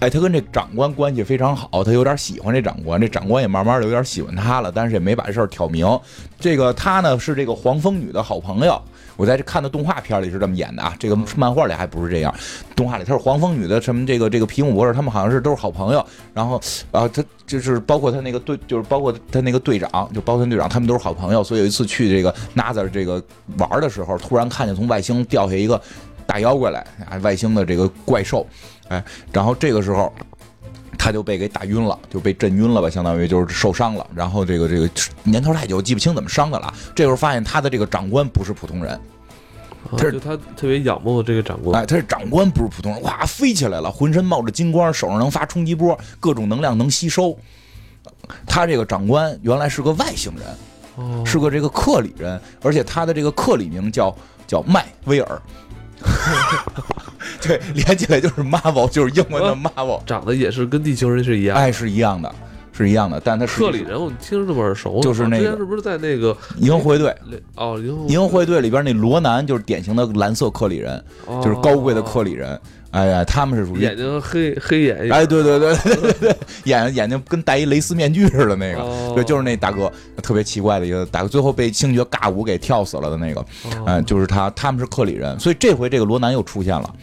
[0.00, 5.98] 哎，他跟这长官关系非常好，他有点喜欢这长官，这长官也慢慢的有点喜欢他了，但是也没把这事儿挑明。
[6.38, 8.80] 这个他呢是这个黄蜂女的好朋友，
[9.16, 12.32] 我在这看的动画片里是这么演的啊，这个漫画里还不是这样。
[12.76, 16.04] 动画里他是黄蜂女的什么这个这个皮姆博士，他们好像是都是好朋友。
[16.32, 16.60] 然后
[16.92, 21.42] 啊，他就是包括他那个队，就是包括他那个队长，就包括队长，他们都是好朋友。
[21.42, 23.20] 所以有一次去这个 NASA 这个
[23.58, 25.80] 玩的时候，突然看见从外星掉下一个
[26.24, 28.46] 大妖怪来啊，外星的这个怪兽。
[28.88, 30.12] 哎，然后这个时候，
[30.98, 34.06] 他就被给打晕了，就被震晕了吧，相当于就是受伤了。
[34.14, 34.90] 然后这个这个
[35.22, 36.72] 年头太久，记不清怎么伤的了。
[36.94, 38.98] 这时候发现他的这个长官不是普通人，
[39.96, 41.80] 他是他特别仰慕的这个长官。
[41.80, 43.02] 哎，他是长官，不是普通人。
[43.02, 47.38] 哇，飞起来了，浑身冒着金光，手上能发冲击波，各种能量能吸收。
[48.46, 54.14] 他这个长官原来是个外星人，是个这个克里人，而且他的这个克里名叫
[54.46, 55.40] 叫麦威尔。
[57.42, 62.34] 对，连起来就是 Marvel，就是英文的 Marvel， 长得也是跟地球人是一样，哎，是一样的，
[62.72, 63.20] 是一样的。
[63.24, 67.14] 但他克里人，我听着这么耳熟，就是那个是不是在那个银河护卫队？
[67.56, 71.02] 哦，银河护卫队里边那罗南就是典型的蓝色克里人，
[71.42, 72.58] 就是高贵的克里人。
[72.90, 83.44] 哎呀，他们是属于眼睛黑黑眼，哎，对对对对对对，眼眼睛跟戴一蕾丝面具似的那个，对，就是那大哥，特别奇怪的一个大哥，最后被星爵尬舞给跳死了的那个，
[83.84, 86.94] 哎，就是他，他们是克里人，所以这回这个罗南又出现了。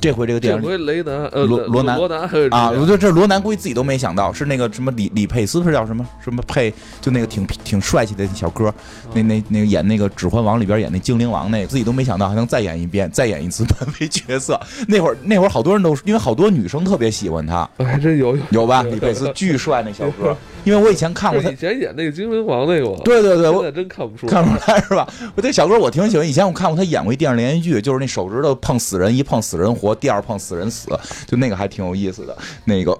[0.00, 8.72] 这回这个电影，这回雷南呃罗罗南罗南啊，我觉得这罗南估计自己都没想到，是那个什么李李佩斯是叫什么什么佩，就那个挺挺帅气的小哥，
[9.12, 14.58] 那那那个演那个《指环王》里边演那精灵王那个，自己都没想到还能再演一遍，再演一次漫威角色。
[14.86, 18.82] 那会儿那会儿好多人都因为好多女生特别喜欢他，还真有有吧？
[18.82, 25.06] 李佩斯巨帅那小哥， 因为我以前看过他以前演那个精灵王那个，对对对，我真看不出看不出来是吧？
[25.34, 30.68] 我这小哥我挺喜欢，以前我看过他演过一电视连续剧，就是那手指头碰死人，一碰死人活，第二碰死人。
[30.70, 30.88] 死，
[31.26, 32.96] 就那个还挺有意思的，那个，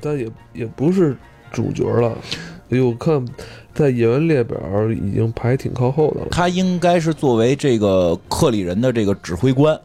[0.00, 1.16] 但也也不是
[1.52, 2.12] 主角了。
[2.70, 3.24] 哎呦，看
[3.72, 4.58] 在演员列表
[4.90, 6.26] 已经排挺靠后的了。
[6.30, 9.78] 他应该是作为这个克里人的这个指挥官，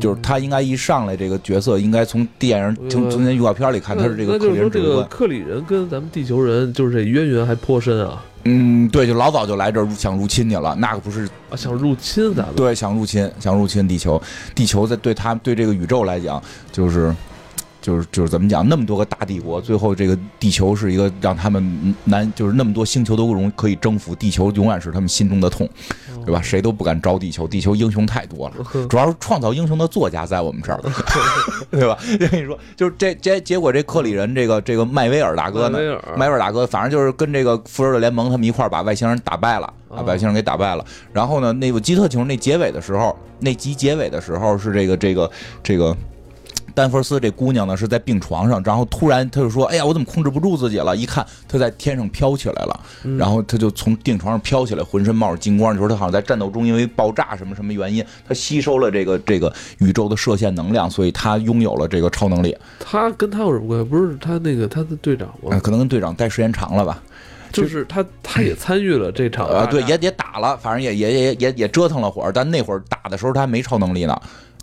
[0.00, 5.08] 就是他应该一上来这个角色，应该从电影从从那预告片里看他是这个克里人指挥官。
[5.08, 8.24] 克里人跟咱们地球人就是这渊源还颇深啊。
[8.44, 12.54] 嗯，对，就老早就来这儿想入侵去了，那可不是啊，想入侵咱们？
[12.56, 14.20] 对，想入侵，想入侵地球。
[14.54, 17.14] 地球在对他对这个宇宙来讲，就是。
[17.82, 25.68] 就是就是怎么讲，那么多个大帝国，最后这个地球是一个让他们难，就是那么多星球都容可以征服，地球永远是他们心中的痛，
[26.24, 26.40] 对吧？
[26.40, 30.80] 谁都不敢招地球，地球英雄太多了，主要是创造英雄的作家在我们这儿，
[31.72, 31.98] 对吧？
[32.00, 35.78] 我跟你说，就是这结结果这克里人这个这个麦威尔大哥呢，
[36.16, 40.84] 麦威尔大哥，反正就是跟这个复仇者联盟他们一块儿把外星人打败了，把外星人给打败了。
[41.12, 45.28] 然后呢，那个基特球那结尾的时候，那集结尾的时候是这个这个
[45.64, 45.96] 这个。
[46.74, 52.80] 丹佛斯这姑娘呢是在病床上，然后突然她就说：“哎呀，我怎么控制不住自己了？”一看她在天上飘起来了，
[53.18, 55.72] 然后她就从病床上飘起来，浑身冒着金光。
[55.74, 62.56] 就说她好像在战斗中因为爆炸什么什么原因，她吸收了这个这个宇宙的射线能量，所以她拥有了这个超能力。
[62.78, 63.84] 她跟她有什么关系？
[63.84, 65.58] 不是她那个她的队长吗？
[65.62, 67.02] 可能跟队长待时间长了吧。
[67.52, 72.32] 就是她，她也参与了这场啊，对，也也打了，反正也也也也也折腾了会儿。
[72.32, 74.18] 但那会儿打的时候她还没超能力呢。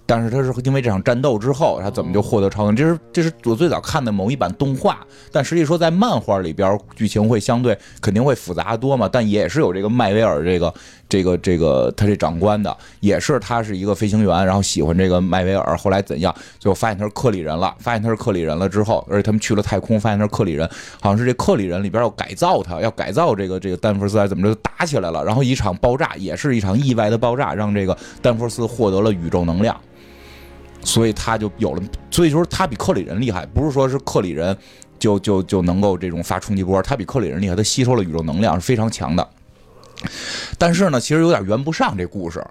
[0.10, 2.76] 但是他是因为这场战斗之后，他怎么就获得超能？
[2.76, 9.08] 这是这是我最早看的某一版动画，但实际说在漫画里边，剧情会相对肯定会复杂多嘛。
[9.08, 10.74] 但也是有这个麦威尔这个
[11.08, 15.78] 这个这个他这长官的，也是他是一个飞行员，然后喜欢这个麦威尔。
[15.78, 16.34] 后来怎样？
[16.58, 20.68] 最后发现他是克里人了，发现他是克里人了之后，而且他们去了太空，发现他是克里人，
[21.00, 25.24] 好像是这克里人里边要改造他，要改造这个这个丹佛斯，还怎么着打起来了？
[25.24, 29.80] 然后一场爆炸，也是一场意外的爆炸，让这个丹佛斯获得了宇宙能量。
[30.82, 34.56] 所以他就有了，所以说他比克里人厉害，不是说是克里人
[34.98, 39.30] 就就就能够这种发冲击波，他比克里人厉害，他吸收了宇宙能量是非常强的。
[40.58, 42.44] 但是呢，其实有点圆不上这故事，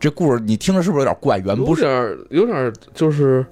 [0.00, 1.38] 这故事你听着是不是有点怪？
[1.38, 1.88] 圆不上，
[2.30, 3.44] 有点就是。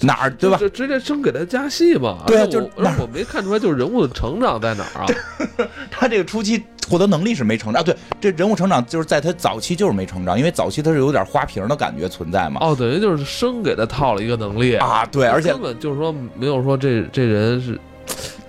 [0.00, 0.56] 哪儿对吧？
[0.58, 2.18] 就直接生给他加戏嘛？
[2.26, 5.06] 对啊，就是我没看出来，就是人物的成长在哪儿啊？
[5.90, 12.60] 他这个初期获得能力是没成长，对，这人物成长就是在他早期就是没成长，因为早期他是有点花瓶的感觉存在嘛。
[12.62, 17.78] 哦，等于就是生给他套了一个能力啊，对，而且根本就是说没有说这这人是。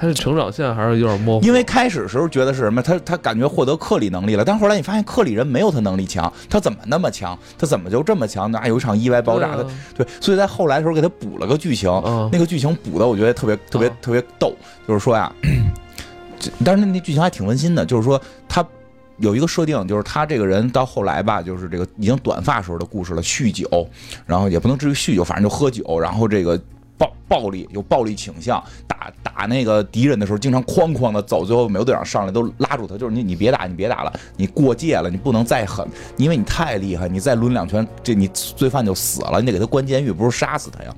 [0.03, 1.45] 他的成长线还是有点模糊。
[1.45, 2.81] 因为开始时候觉得是什么？
[2.81, 7.39] 他他感觉获得克里能力了，但后来你发现克里人没有他能力强，他怎么那么强？
[7.57, 8.51] 他怎么就这么强？
[8.51, 11.89] 那有一场意外爆炸的，对，所以在后来的时候给他补了个剧情，
[12.33, 14.53] 那个剧情补的我觉得特别特别特别逗，
[14.85, 15.33] 就是说呀，
[16.65, 18.65] 但是那那剧情还挺温馨的，就是说他
[19.19, 23.87] 有一个设定，就是他这个人到后来吧，就是这个已经短发时候的故事了，酗酒，
[24.25, 26.59] 然后也不能至于酗酒，反正就喝酒，然后这个。
[27.03, 35.85] 暴暴力有暴力倾向，打打那个敌人的时候，经常哐哐的走，最后美国队长上来都拉住他，就是你你别打，你别打了，你过界了，你不能再狠，
[36.15, 40.95] 因为你太厉害，你再抡两拳，这你罪犯就死了，你得给他关监狱，不是杀死他呀。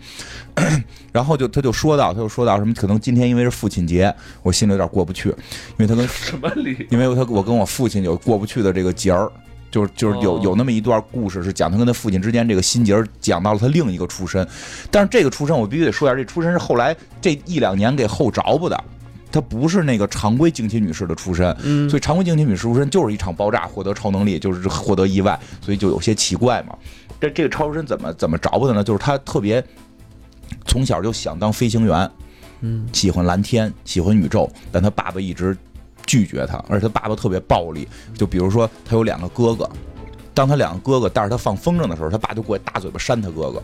[1.11, 4.13] 然后就他就说到，他就说到什么，可能今天因为是父亲节，
[4.43, 5.35] 我心里有点过不去，因
[5.79, 6.85] 为他跟什么理？
[6.91, 9.31] 因为他我跟我父亲有过不去的这个节儿。
[9.75, 14.47] 就是就是有有那么一段故事，是讲他跟他父亲之间这个心结，讲到了他另一个出身。
[14.89, 18.83] 但是这个出身我必须得说一下，这出身是后来这一两年给后着补的，
[19.29, 21.53] 他不是那个常规惊奇女士的出身。
[21.61, 26.73] 嗯，所以常规惊奇女士出身就是一场爆炸获得超能力，就是获得意外，所以就有些奇怪嘛。
[27.19, 28.81] 这这个超身怎么怎么着补的呢？
[28.81, 29.61] 就是他特别
[30.65, 32.09] 从小就想当飞行员，
[32.61, 35.57] 嗯，喜欢蓝天，喜欢宇宙，但他爸爸一直。
[36.05, 37.87] 拒绝他，而且他爸爸特别暴力。
[38.17, 39.69] 就比如说，他有两个哥哥，
[40.33, 43.61] 当他两个哥哥带着他放风筝的时候，他爸就过去大嘴巴扇他哥哥。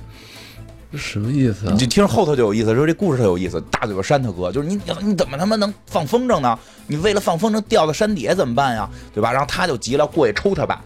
[0.98, 1.68] 什么意思？
[1.68, 3.62] 啊你就听着后头就有意思，说这故事特有意思。
[3.72, 6.60] 大嘴巴扇他哥，就是你你怎么他妈能放风筝呢？
[6.88, 8.90] 你为了放风筝掉到山底下怎么办呀？
[9.14, 9.32] 对吧？
[9.32, 10.82] 然后他就急了，过去抽他爸。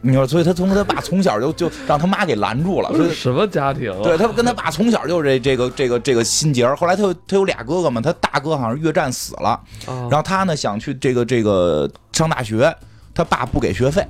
[0.00, 2.90] 你说，所以他从他爸从小就就让他妈给拦住了。
[3.12, 3.92] 什么家庭？
[4.02, 6.66] 对他跟他爸从小就这这个这个这个心结。
[6.74, 12.74] 后来他他有俩哥哥嘛，他大哥好像越战死了，然后他呢想去这个这个上大学，
[13.14, 14.06] 他爸不给学费。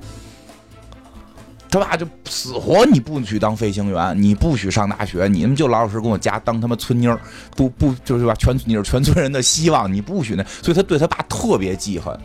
[1.71, 7.19] 他爸就死活你不许当飞行员，你不许上大学，你们就老老实实跟我家当他妈村妞儿，
[7.55, 8.33] 不不就是吧？
[8.39, 12.19] 全你是全村人的希望，你不许那，所以他对他爸特别记恨。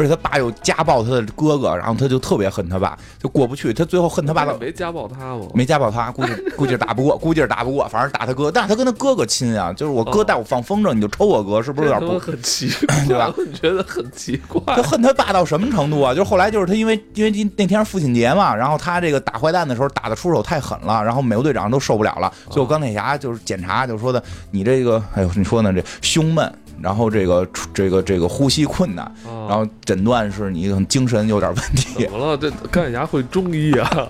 [0.00, 3.72] 而且他爸又家暴他的哥哥，然后他就特别恨他爸，就过不去。
[3.72, 5.46] 他最后恨他爸的没家暴他吗？
[5.54, 8.50] 没家暴他，估计 估计是打不过，估计是打不过，反正打他哥。
[8.50, 13.04] 但是他跟他哥哥亲啊，就是我哥带我放风筝，你就抽我哥，是不是有点不很奇 怪？
[13.06, 13.32] 对吧？
[13.36, 14.62] 你觉得很奇怪？
[14.74, 16.14] 他恨他爸到什么程度啊？
[16.14, 26.50] 就是后来就是他因为因为那天是父亲节嘛，然后他这个打坏蛋的时候打的出手太狠了，然后美国队长都受不了了，最后钢铁侠就是检查就说的你这个哎呦你说呢这胸闷。
[26.82, 32.04] 然后这个这个这个呼吸困难，然后诊断是你精神有点问题。
[32.04, 32.36] 怎么了？
[32.36, 34.08] 这钢铁侠会中医啊？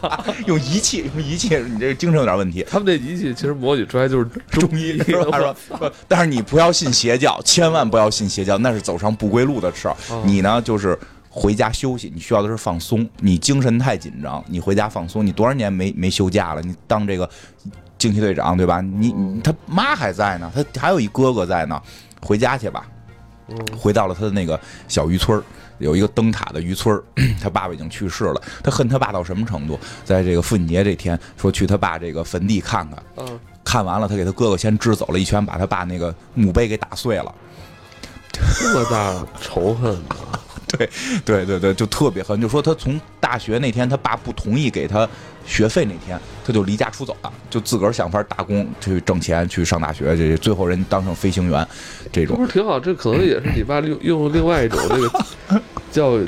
[0.46, 2.64] 用仪器，用仪器，你这个精神有点问题。
[2.70, 4.96] 他们这仪器其实模拟出来就是中医。
[5.30, 5.54] 他说，
[6.08, 9.96] 但是你不要信邪教，千万不要信邪教，那是走上不归路的事儿。
[10.24, 13.06] 你呢，就是回家休息，你需要的是放松。
[13.18, 15.24] 你精神太紧张，你回家放松。
[15.24, 16.62] 你多少年没没休假了？
[16.62, 17.28] 你当这个
[17.98, 18.80] 惊奇队长对吧？
[18.80, 21.78] 你他妈还在呢，他还有一哥哥在呢。
[22.22, 22.86] 回家去吧，
[23.76, 25.42] 回到了他的那个小渔村
[25.78, 27.00] 有一个灯塔的渔村
[27.40, 29.78] 他爸爸已经去世了，他恨他爸到什么程度？
[30.04, 37.34] 在这个父亲节这天，说去他爸这个坟地看看，嗯，看完了，他给他哥哥先支走了，一拳把他爸那个墓碑给打碎了，
[38.30, 39.98] 这么大仇恨
[40.68, 40.88] 对
[41.24, 45.08] 对对对，就特别恨，就说他从大学那天他爸不同意给他
[45.46, 51.66] 学费那天，他就离家出走了，就自个儿想法打工去挣钱去上大学，这最后人当上飞行员，
[52.10, 52.80] 这种不是挺好？
[52.80, 55.60] 这可能也是你爸用用另外一种这个。
[55.90, 56.24] 教育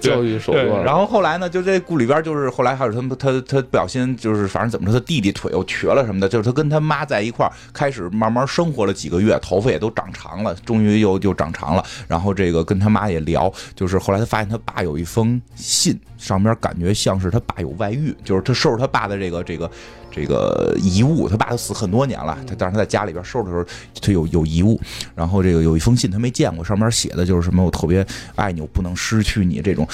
[0.00, 1.48] 教育手段，然后后来呢？
[1.48, 11.84] 就这故里边，就是后来还有他他他不小心，就是反正怎么说，他弟弟腿又瘸了什么的，就是他跟他妈在一块儿，开始慢慢生活了几个月，头发也都长长了，终于又又长长了。
[12.08, 19.70] 然后这个跟他妈也聊，就是后来他发现他爸有一封信，上面感觉像是他爸有外遇，就是他收拾他爸的这个这个。
[20.16, 23.64] 这个遗物，他爸都死很多年了，他但是他在家里边收拾的时候，
[24.00, 24.80] 他有有遗物，
[25.12, 28.06] 然后这个有一封信他没见过，上面写的就是什么我特别
[28.36, 29.84] 爱你，我不能失去你这种，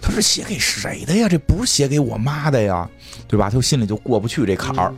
[0.00, 1.28] 他是写给谁的呀？
[1.28, 2.88] 这不是写给我妈的呀，
[3.28, 3.50] 对吧？
[3.50, 4.94] 他心里就过不去这坎儿。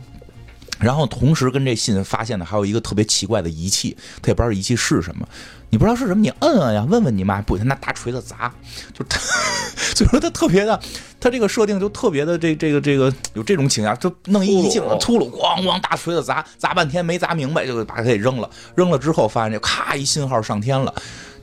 [0.79, 5.27] 然后同时跟这信发现的还有一个特别奇怪的仪器，他也不知道仪器是什么。
[5.69, 8.51] 你不知道是什么，你摁摁呀，问问你妈，不，他拿大锤子砸，
[8.93, 9.19] 就他，
[9.95, 10.79] 所以说他特别的，
[11.19, 20.93] 他这个设定就特别的这这个这个有这种倾向，就弄一镜子，秃噜，咣咣大锤子砸，砸半天没砸明白，就把他给扔了，扔了之后发现这咔一信号上天了，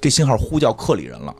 [0.01, 1.35] 这信号呼叫克里人了。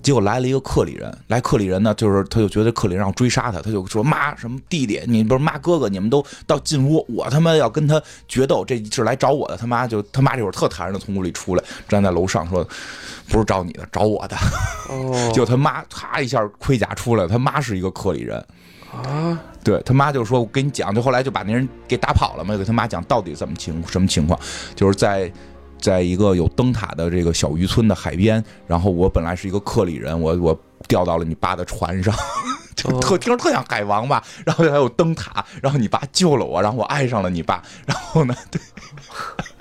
[0.00, 9.56] 结果来了一个克里人，来克里人呢，就是他就觉得克里人要追杀他，他就说妈什么弟弟，你不是妈哥哥，你们都到进屋，我他妈要跟他决斗，这是来找我的。
[9.56, 12.66] 他妈就他妈这会儿特坦然的从屋里出来，站在楼上说，
[13.28, 14.36] 不是找你的，找我的。
[14.88, 18.42] 哦，就他妈咔一下盔甲出来，他妈是一个克里人
[18.90, 24.38] 啊，对他妈就说，我跟你讲，就后来就把那人给打跑了嘛，给他妈讲到底怎么情什么情况，
[24.74, 25.30] 就是在。
[25.80, 32.14] 在一个有灯塔的这个小渔村的海边，然后我本来是一个克里人，我我掉到了你爸的船上，
[32.76, 38.60] 就特听着特像海王吧，然后还有灯塔，然后你爸救了我，然后我爱上了你爸，然后呢，对。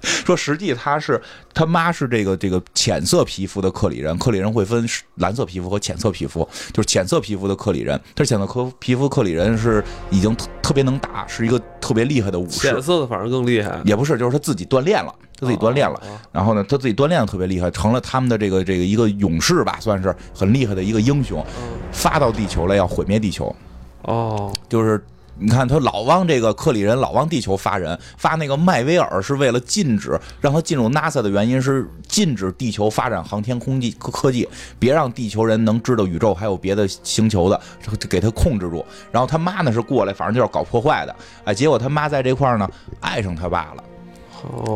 [0.26, 1.22] 说实际他是
[1.54, 12.60] 他妈是这个这个浅色皮肤的克里人，克里人会分蓝色皮肤和浅色皮肤，就是浅色皮肤的克里人，他是浅色皮皮肤克里人是已经特特别能打，是一个特别厉害的武士。
[12.60, 21.46] 浅色的反而更厉害，也不是，就是他自己锻炼了，他自己锻炼了，然后呢，他自己锻炼的特别厉害，成了他们的这个这个一个勇士吧，算是很厉害的一个英雄，
[21.92, 23.56] 发到地球了要毁灭地球，
[24.04, 25.04] 哦，就是。
[25.40, 34.48] 你看他老往这个克里人老往地球发人，发那个麦威尔是为了禁止让他进入 NASA 的原因是禁止地球发展航天空技科技，
[34.80, 37.62] 别让地球人能知道宇宙还有别的星球的，
[38.10, 38.84] 给他控制住。
[39.12, 41.16] 然后他妈呢是过来，反正就是搞破坏的。
[41.46, 42.68] 哎，结果他妈在这块呢
[43.00, 43.84] 爱上他爸了。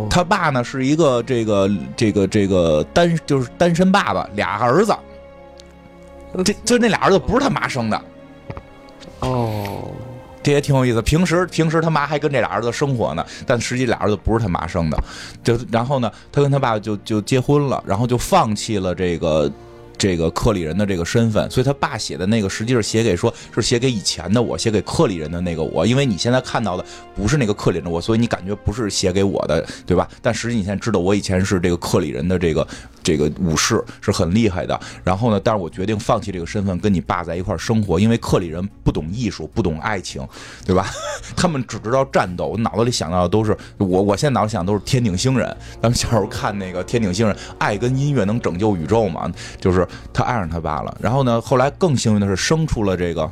[0.09, 4.95] 他爸呢是一个这个这个这个单就是单身爸爸，俩儿子。
[6.45, 8.01] 这就那俩儿子不是他妈生的。
[9.21, 9.91] 哦。
[10.43, 11.01] 这也挺有意思。
[11.01, 14.97] 平时平时他妈还跟这俩儿子生活呢，但实际俩儿子不是他妈生的。
[15.43, 19.51] 就然后呢，他跟他爸就就结婚了，然后就放弃了这个
[20.01, 21.49] 这个克里人的这个身份。
[21.51, 25.85] 所以他爸写的那个实际是写给说是写给以前的我，写给克里人的那个我。
[25.85, 26.83] 因为你现在看到的
[27.15, 30.09] 不是那个克里人的我，所以你感觉不是写给我的，对吧？
[30.21, 32.67] 但实际你现在知道我以前是这个克里人的这个。
[33.03, 40.23] 这个武士是很厉害的，然后呢，但是我决定放弃这个身份，跟你爸在一块生活，因为克里人不懂艺术，不懂爱情，
[40.67, 40.85] 对吧？
[41.35, 42.45] 他们只知道战斗。
[42.45, 45.47] 我脑子里想到的都是我，我现在脑子里想都是天顶星人。
[45.81, 49.27] 咱们小时候看那个天顶星人，爱跟音乐能拯救宇宙嘛？
[49.59, 50.97] 就是他爱上他爸了。
[50.99, 53.29] 然后呢，后来更幸运的是生出了这个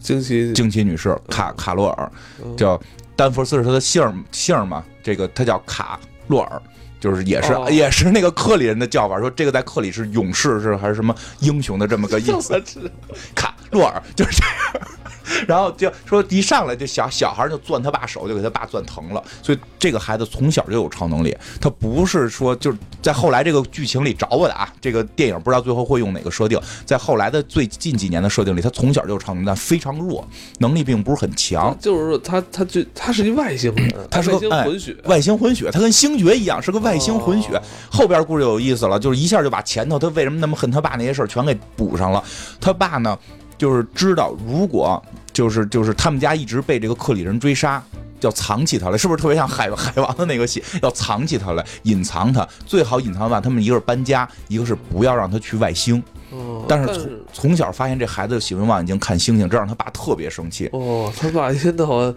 [0.00, 2.10] 惊奇惊奇女士卡卡洛尔，
[2.56, 2.80] 叫
[3.14, 4.84] 丹佛斯是他的姓姓嘛？
[5.02, 6.62] 这个他叫卡洛尔。
[6.98, 12.60] 就是也是也是那个克里人的叫法，说这个在克里是勇士是还是什么英雄的这么个意思？
[13.36, 14.86] 卡洛尔就是这样。
[15.48, 19.22] 然后就说一上来就小小孩就攥他爸手，就给他爸攥疼了。
[19.42, 24.72] 所以这个孩子从小就有超能力，他不是说就是在后来这个剧情里找我的啊。
[24.80, 30.26] 这个电影不知道最后会用哪个设定，在后来的最近几年的设定里，他从小就有超能力，但非常弱，
[30.60, 31.76] 能力并不是很强。
[31.80, 37.60] 就是说他他就他是一外星人，他是个混血，外星混血，他跟星爵一样是个外星混血。
[37.90, 42.22] 后边故事有意思了，就是一下就把前头他为什么那么恨他爸那些事儿全给补上了。
[42.60, 43.18] 他爸呢，
[43.58, 45.02] 就是知道如果。
[45.32, 47.82] 就是就是他们家一直被这个克里人追杀，
[48.22, 50.64] 要藏起他来，是不是特别像海海王的那个戏？
[50.80, 56.02] 要藏起他来，隐藏他，最好隐藏完，他们一个是搬家，一个是不要让他去外星。
[56.30, 60.70] 哦，但是从从小发现这孩子喜欢望远镜看星星，这让他爸特别生气。
[60.72, 62.14] 哦，他爸现在好像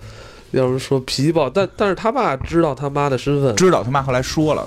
[0.52, 4.66] 要是说脾气暴，但但是他爸知道他妈的身份，知道他妈后来说了，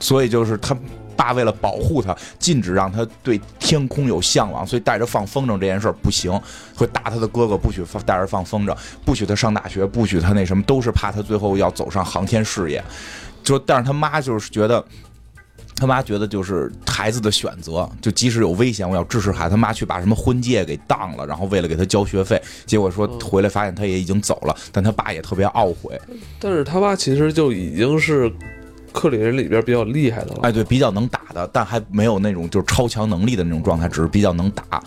[0.00, 0.76] 所以就是他。
[1.16, 6.30] 爸为了保护他，禁止让他对天空有向往，所以带着放风筝这件事儿不行，
[6.74, 12.82] 会打他的哥哥，不许带着放风筝，不许他上大学，不许他那什么，都是怕他最后要走上航天事业。
[13.42, 14.84] 就但是他妈就是觉得，
[15.76, 19.50] 他妈觉得就是孩子的选择，就即使有危险，我要支持孩子。
[19.50, 26.00] 他妈去把什么婚戒给当了，然后为了给他交学费，结果说回来发现他也已经走了，但他爸也特别懊悔。
[26.40, 28.32] 但是他妈其实就已经是。
[28.96, 34.82] 克里人里边比较厉害的了，哎，对，比较能打的，但还没有那种就是超强能力的那种状态，只是比较能打。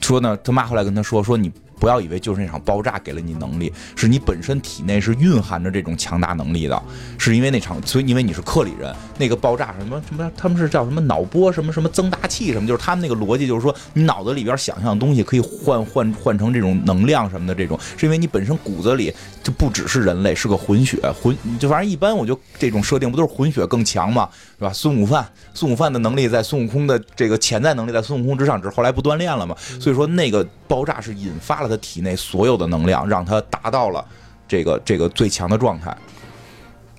[0.00, 1.52] 说呢，他妈后来跟他说说你。
[1.78, 6.82] 不要以为就是那场爆炸给了你能力，是你本身体内是蕴含着这种强大能力的，
[7.18, 19.12] 是因为那场，所以因为你是克里人，那个爆炸什么什么，他们是叫什么脑波什么什么增大器什么，就是他们那个逻辑就是说，你脑子里边想象的东西可以换换换成这种能量什么的，这种是因为你本身骨子里
[19.42, 24.28] 就不只是人类，是个混血混，就反正一般我就这种设定不都是混血更强吗，
[24.64, 24.72] 是吧？
[24.72, 31.74] 孙悟饭，孙悟饭的能力在孙悟空的这个潜在能力在孙悟空之上，只是后来不锻炼了嘛，所以说那个爆炸是引发了他。
[31.84, 34.02] 体内所有的能量，让他达到了
[34.48, 35.94] 这个这个最强的状态，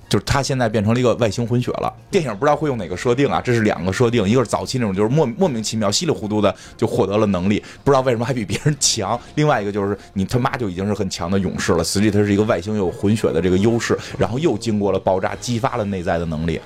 [0.07, 1.91] 就是他现在变成了一个外星混血了。
[2.11, 3.41] 电影不知道会用哪个设定啊？
[3.43, 16.61] 这是两个设定，一个是早期那种，就是莫莫名其妙、稀里糊涂的就获得了能力，不知道为什么还比别人强；另外一个就是你他妈就已经是很强的勇士了，实际他是一个外星有混血的这个优势，然后又经过了爆炸，激发了内在的能力。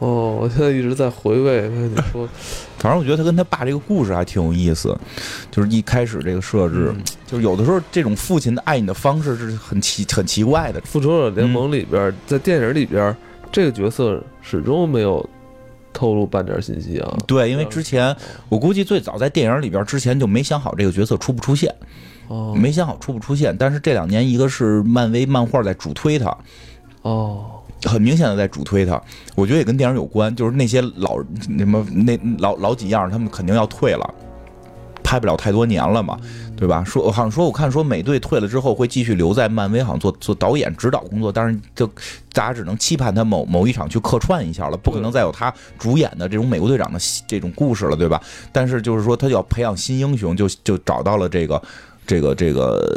[0.00, 1.60] 哦，我现在一直在回味。
[1.60, 2.26] 跟你说，
[2.78, 4.98] 反正我觉得他跟他爸这个故事还挺有意思，
[5.50, 6.92] 就是一开始这个设置，
[7.26, 10.80] 就是有的时候这种父亲的爱你的方式是很奇很奇怪的。
[10.80, 13.14] 复仇者联盟里边，在电影里边，
[13.52, 15.28] 这个角色始终没有
[15.92, 17.18] 透露半点信息啊。
[17.26, 18.16] 对，因为之前
[18.48, 21.70] 我估计最早在电影里边之前就没想好这个角色出不出现，
[22.28, 23.54] 哦，没想好出不出现。
[23.54, 26.34] 但是这两年，一个是漫威漫画在主推他，
[27.02, 27.59] 哦。
[27.84, 29.00] 很明显的在主推他，
[29.34, 31.18] 我觉得也跟电影有关，就是那些老
[31.58, 34.14] 什么那老老几样，他们肯定要退了，
[35.02, 36.18] 拍不了太多年了嘛，
[36.56, 36.84] 对吧？
[36.84, 41.86] 说好像说我看说美队退了之后会继续留在漫威，好像做做导演指导工作，但是就
[42.32, 48.20] 大家只能期盼他某某一场去客串一下了，不可能再有他主演的这种美国队长的这种故事了，对吧？
[48.52, 51.62] 但是就是说他要培养新英雄，就就找到了这个
[52.06, 52.94] 这个这个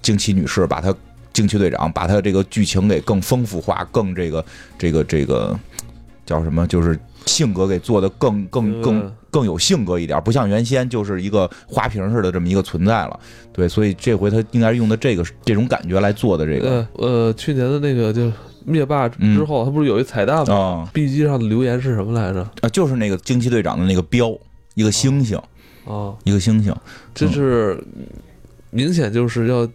[0.00, 0.94] 惊奇女士，把他。
[1.32, 4.44] 惊奇队长把他这个剧情给更丰富化，更这个
[4.78, 5.58] 这个这个
[6.26, 6.66] 叫什么？
[6.66, 13.20] 就是性格给做的更更更更有性格一点，不像原先就是一个花瓶似的这么一个存在了。
[13.52, 16.86] 对，所以这回他应该是用的这个这种感觉来做的这个。
[16.94, 18.32] 呃，去年的那个就
[18.64, 22.42] 灭霸之后，他不是有一彩蛋吗？B 机上的留言是什么来着？
[22.62, 24.36] 啊，就是那个惊奇队长的那个标，
[24.74, 25.38] 一个星星
[25.86, 26.74] 啊，一个星星，
[27.14, 27.82] 这是
[28.70, 29.68] 明显就是要。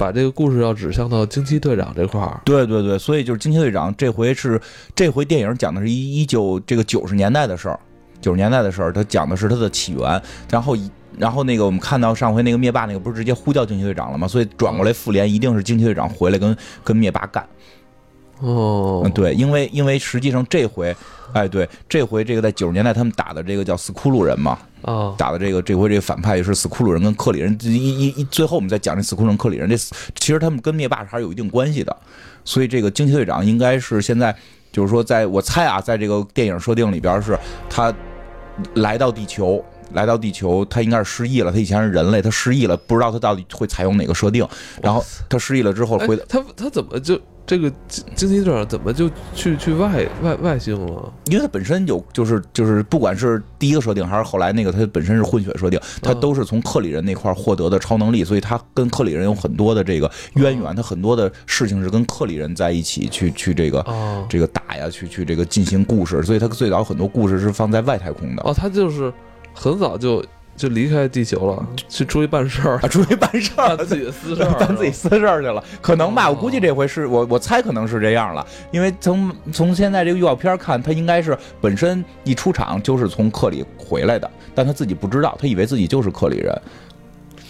[0.00, 4.58] 把这个故事要指向到惊奇队长这块儿，对对对，所以就是惊奇队长这回是
[4.96, 7.78] 这回电影讲的是一一九这个九十年代的事儿，
[8.18, 10.74] 九十年代的事儿，他讲的是他的起源，然后
[11.18, 14.26] 然后那个我们看到上回那个灭霸那个不是直接呼叫惊奇队长了吗？
[14.26, 17.46] 所以转过来复联一定是惊奇队长回来跟跟灭霸干。
[18.40, 20.94] 哦，对，因为因为实际上这回，
[21.32, 31.96] 哎，对，这回这个在九十年代他们打的这个叫斯库鲁人嘛，啊，打的这个这回这个反派也是斯库鲁人跟克里人，一一一最后我们再讲这斯库鲁人克里人，这其实他们跟灭霸还是有一定关系的，
[32.44, 34.34] 所以这个惊奇队长应该是现在
[34.72, 37.38] 就是说，在我猜啊，在这个电影设定里边是
[37.68, 37.92] 他
[38.74, 39.64] 来到地球。
[39.92, 41.50] 来到地球，他应该是失忆了。
[41.52, 44.46] 他以前是人类，他失忆了，不知道他到底会采用哪个设定。
[44.82, 47.20] 然后他失忆了之后回他他怎么就？
[47.46, 51.12] 这个惊惊奇队长怎么就去去外外外星了？
[51.24, 63.84] 因为他本身有就是就是不管是第一个设定还是后来那个，他本身是混血设定，他都是从克里人那块获得的超能力，所以他跟克里人有很多的这个渊源，他很多的事情是跟克里人在一起去去这个
[64.28, 68.42] 这个打呀，去去这个进行故事，所以他最早很多故事是放在外太空的。
[68.44, 69.12] 哦，他就是
[69.54, 70.24] 很早就。
[70.56, 76.28] 就离开地球了，去出去办事儿，出去办事儿， 自己的私事儿， 办自己私事儿去了，可能吧？
[76.28, 86.62] 我估计这回是我，我猜可能是这样了，因为从从现在这个预告片看，他应该是本身一出场就是从克里回来的，但他自己不知道，他以为自己就是克里人。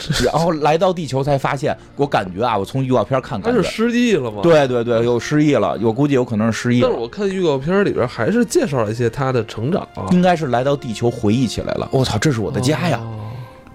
[0.24, 4.40] 然后来到地球才发现，我感觉啊，我从预告片看，他是失忆了吗？
[4.42, 6.80] 对对对，有失忆了，我估计有可能是失忆。
[6.80, 11.88] 但是我看预告片里边还是介绍了一些他的成长，应该是来到地球回忆起来了。
[11.92, 13.00] 我操，这是我的家呀，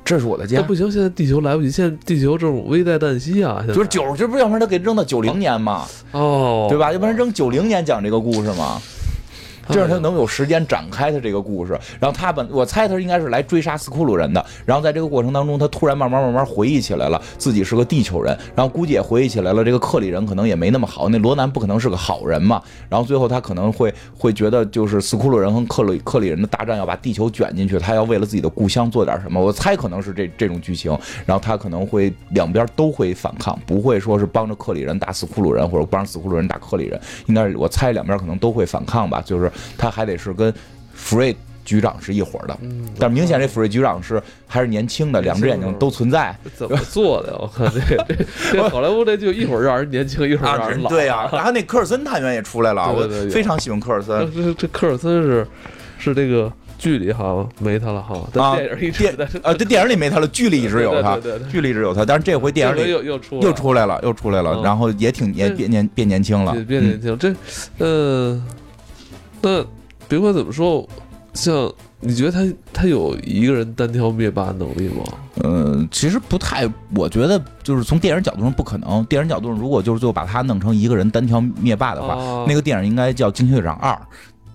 [0.03, 0.61] 这是我的家。
[0.61, 3.63] 不行，现在地球来不及，现在地球正危在旦夕啊！
[3.67, 5.85] 就是九，这不要不然他给扔到九零年嘛？
[6.11, 6.91] 哦，对吧？
[6.93, 8.81] 要不然扔九零年讲这个故事嘛？
[9.69, 39.51] 这样他能有时间展开他这个故事，然后他本我猜他应该是来追杀斯库鲁人的，然后在这个过程当中，他突然慢慢慢慢回忆起来了自己是个地球人，然后估计也回忆起来了这个克里人可能也没那么好，那罗南不可能是个好人嘛，然后最后他可能会会觉得就是斯库鲁人和克里克里人的大战要把地球卷进去，他要为了自己的故乡做点什么，我猜可能是这这种剧情，然后他可能会两边都会反抗，不会说是帮着克里人打斯库鲁人或者帮着斯库鲁人打克里人，应该是我猜两边可能都会反抗吧，就是。
[39.77, 40.53] 他还得是跟
[40.93, 42.57] 福瑞局长是一伙的，
[42.99, 46.35] 但明显这福瑞局长是还是年轻的，两只眼睛都存在。
[46.55, 47.35] 怎么做的？
[47.41, 47.81] 我靠这
[48.51, 50.89] 这 好莱坞这就一会儿让人年轻，一会儿让人老。
[50.89, 54.31] 对呀， 然后那科尔森探员也出来了，我非常喜欢科尔森。
[54.31, 55.47] 这这科尔森是
[55.97, 61.17] 是这个剧里好像没他了哈，啊电影电啊这电影里没他了，剧里一直有他，
[61.49, 67.17] 剧里一直有他，但是这回电影里又又出又出来了，又出来了，然后也挺也变年变年轻了，变年轻。
[67.17, 67.33] 这
[67.79, 68.39] 呃
[69.45, 69.65] 那。
[70.07, 70.87] 别管怎么说，
[71.33, 71.67] 像
[71.99, 75.03] 你觉得他他有一个人单挑灭霸能力吗？
[75.43, 79.03] 嗯，其实不太，我觉得就是从电影角度上不可能。
[79.05, 83.93] 电影角度上，如果就是最后把他弄成一个人单挑灭霸的话，那个电影应该叫《惊奇队长二》。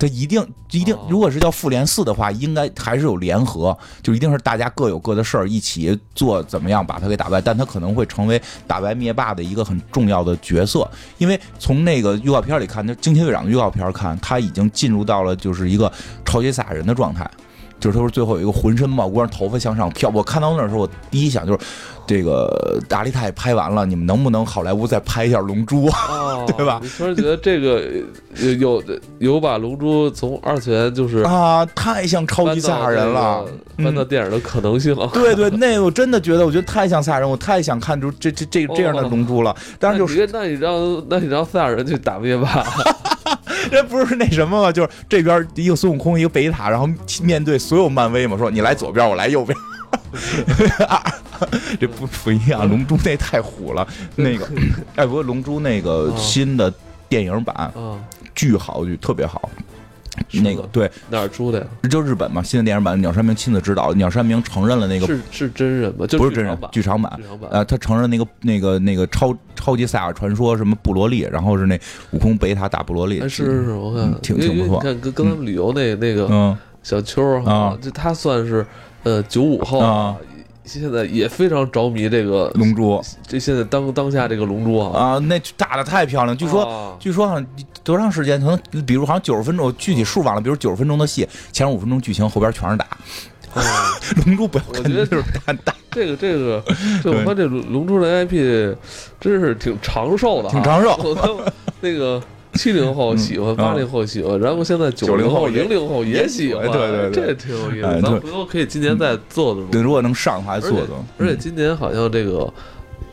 [0.00, 7.38] 他一定一定，如果是叫复联四的话，应该还是有联合，就一定是大家各有各的事儿，一起做怎么样把他给打败。
[7.38, 15.92] 但他可能会成为打败灭霸的一个很重要的角色，因为从那个预告片里看，那惊奇队长的预告片看，他已经进入到了就是一个
[16.24, 17.30] 超级赛亚人的状态。
[17.78, 20.10] 就是他说最后有一个浑身冒光，头发向上飘。
[20.10, 21.58] 我看到那时候，我第一想就是，
[22.10, 25.88] 这个达利泰拍完了，你们能不能好莱坞再拍一下《龙珠》，
[26.56, 26.80] 对吧？
[26.82, 27.88] 你突然觉得这个
[28.58, 28.82] 有
[29.20, 33.46] 有把《龙珠》从二次元就是啊，太像超级赛亚人了，
[33.76, 35.08] 搬到电影的可能性了。
[35.14, 39.54] 对对，那我真的觉得，我觉得太像赛亚人，我太想看出这这这这样的《龙珠》了。
[39.78, 42.66] 但是就是，那你让那你让赛亚人去打灭霸？
[43.70, 44.72] 这不是那什么吗？
[44.72, 46.88] 就是这边一个孙悟空，一个贝塔，然后
[47.22, 49.56] 面对所有漫威嘛，说你来左边，我来右边。
[51.80, 53.86] 这不不一样，龙珠那太虎了。
[54.16, 54.48] 那个，
[54.96, 56.72] 哎，不过龙珠那个新的
[57.08, 57.72] 电影版，
[58.34, 59.50] 巨好，就特别好。
[60.32, 61.66] 那个对哪儿出的呀？
[61.88, 63.92] 就日本嘛，新的电影版，鸟山明亲自指导。
[63.94, 66.04] 鸟山明承认了那个是是真人吗？
[66.18, 67.18] 不是真人，剧场版。
[67.50, 71.80] 呃，他承认那个那个那个超超级赛亚传说什么布罗利，然后是那
[72.10, 73.20] 悟空贝塔打布罗利。
[73.20, 74.78] 是是是，我看挺挺不错。
[74.80, 78.66] 看跟跟他们旅游那那个小秋啊，就他算是
[79.02, 80.16] 呃九五后啊。
[80.62, 86.36] 现在也非常着迷这个龙珠，这现在当当下这个龙珠啊啊，那打的太漂亮。
[86.36, 87.44] 据说据说好像
[87.82, 88.40] 多长时间？
[88.40, 90.40] 可能比如好像九十分钟，具体数忘了。
[90.40, 92.86] 比如九十分钟的戏，前五分钟剧情，后边全是打。
[94.24, 95.74] 龙珠不要看，就是打打。
[95.90, 96.62] 这个这个，
[97.02, 98.76] 这我看这龙珠的 IP
[99.18, 101.16] 真是挺长寿的，挺长寿。
[101.80, 102.22] 那个。
[102.54, 108.02] 七零后喜欢，八零后喜欢，然后现在九零后、零零后也喜欢，对对对，这挺有意思。
[108.02, 109.64] 咱回头可以今年再做做。
[109.70, 111.04] 对，如果能上的话，做做。
[111.18, 112.52] 而且今年好像这个，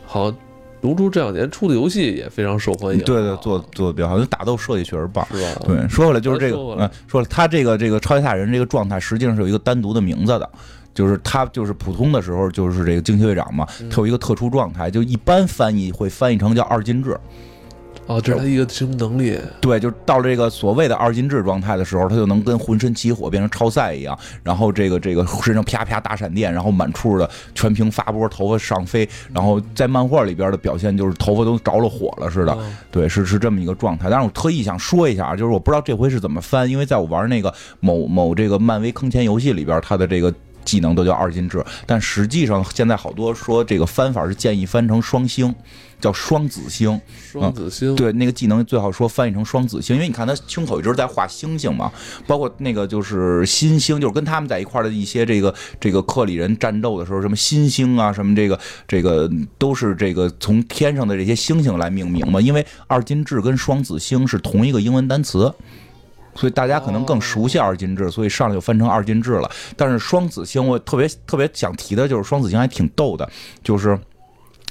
[0.04, 0.36] 好像
[0.80, 3.00] 龙珠这两年出的游戏也非常受欢迎。
[3.04, 5.62] 对对，做做的比较好，就打斗设计确实棒，是吧？
[5.66, 10.50] 对，说回来就是这个，嗯，说了他这个这个超级赛亚人这个状态，实际上是有一个单独的名字的，
[10.92, 17.16] 就是他就是普通的时候就是这个惊奇队长嘛，他有一个特殊状态，就一般翻译会翻译成叫二进制。
[18.08, 19.38] 哦，这是他一个什么能力？
[19.60, 32.58] 对，就到了这个所谓的二进制状态的时候，他就能跟浑身起火变成超赛一样，然后这个这个身上啪啪打闪电，然后满处的全屏发波，头发上飞，然后在漫画里边的表现就是头发都着了火了似的。
[32.90, 34.08] 对，是是这么一个状态。
[34.08, 40.34] 但是我特意想说一下，就是我不知道这回是怎么翻，因为在我玩那个某某这个漫威坑钱游戏里边，他的这个。
[40.64, 45.54] 技能都叫二进制，但实际上现在好多说这个翻法是建议翻成双星。
[46.00, 47.00] 叫双子星，
[47.32, 51.90] 双子星对那个技能最好说翻译成双子星，因为你看他胸口一直在画星星嘛，
[52.26, 59.28] 包括那个就是新星，就是跟他们在一块的一些这个这个克里人战斗的时候，什么新星啊，什么这个这个
[59.58, 62.40] 都是这个从天上的这些星星来命名嘛。
[62.40, 65.52] 因为二进制跟双子星是同一个英文单词，
[66.36, 69.50] 所以大家可能更熟悉二进制，所以上来就翻成二进制了。
[69.76, 73.28] 但是双子星我特别特别想提的就是双子星还挺逗的，
[73.64, 73.98] 就是。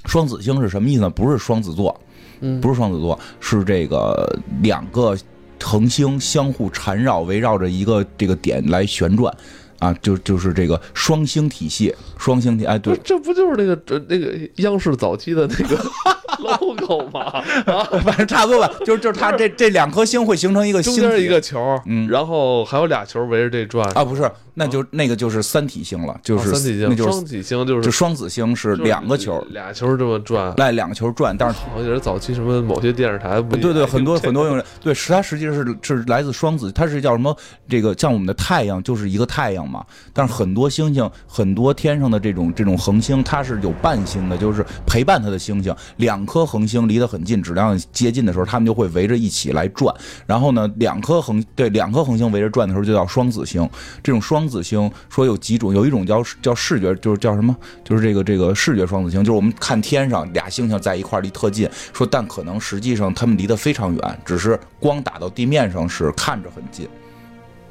[0.06, 1.10] 双子星是什么意思呢？
[1.10, 2.00] 不是双子座，
[2.42, 5.18] 嗯，不是双子座，是这个两个
[5.62, 9.36] 恒星相互缠绕，围绕着一个这个点来旋转，
[9.80, 15.78] 啊，就就是这个双星体系，双星体，哎，对，这不就是那个那个央视早期的那个。
[16.40, 17.22] logo 嘛，
[17.66, 23.88] 啊， 反正差不多吧，就是就是它这这两颗星会形成一个星，中一个球，嗯，然后还有俩球围着这转。
[23.94, 37.36] 啊，不是，那就那个就是三体星了，就是三体星，那就是双体星，就是就双子星是两个球，俩球这么转，来两个球转，但是好像是早期什么某些电视台，对对，很多很多用对，是它实际上是是来自双子，它是叫什么？
[37.70, 49.94] 这个像我们的太阳就是一个太阳嘛，但是很多星星，很多天上的这种这种恒星，它是有伴星的，就是陪伴它的星星，两两颗恒星离得很近，质量接近的时候，它们就会围着一起来转。
[50.26, 53.70] 然后呢，两颗恒对两颗恒星围着转的时候，就叫双子星。
[54.02, 57.56] 这种双子星说有几种，有一种叫叫视觉，就是叫什么？
[57.84, 66.90] 就是这个这个视觉双子星，就是我们看天上俩星星在一块离特近，说但可能实际上它们离得非常远，只是光打到地面上是看着很近，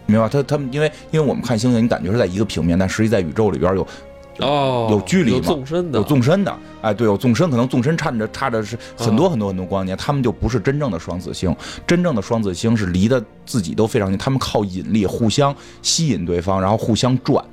[0.06, 0.30] 明白吧？
[0.32, 3.84] 它它们因为因为我们看星星，你感觉是在一个平面，但实际在宇宙里边有。
[4.38, 5.36] 哦，有距离嘛？
[5.36, 6.58] 有纵深的，有纵深的。
[6.82, 11.54] 哎，对，有纵深，可能纵深差着差着是很多很多很多光年，他们就不是真正的双子星。
[11.86, 17.44] 真正的双子星是离的自己都非常近，他们靠引力互相吸引对方，然后互相转。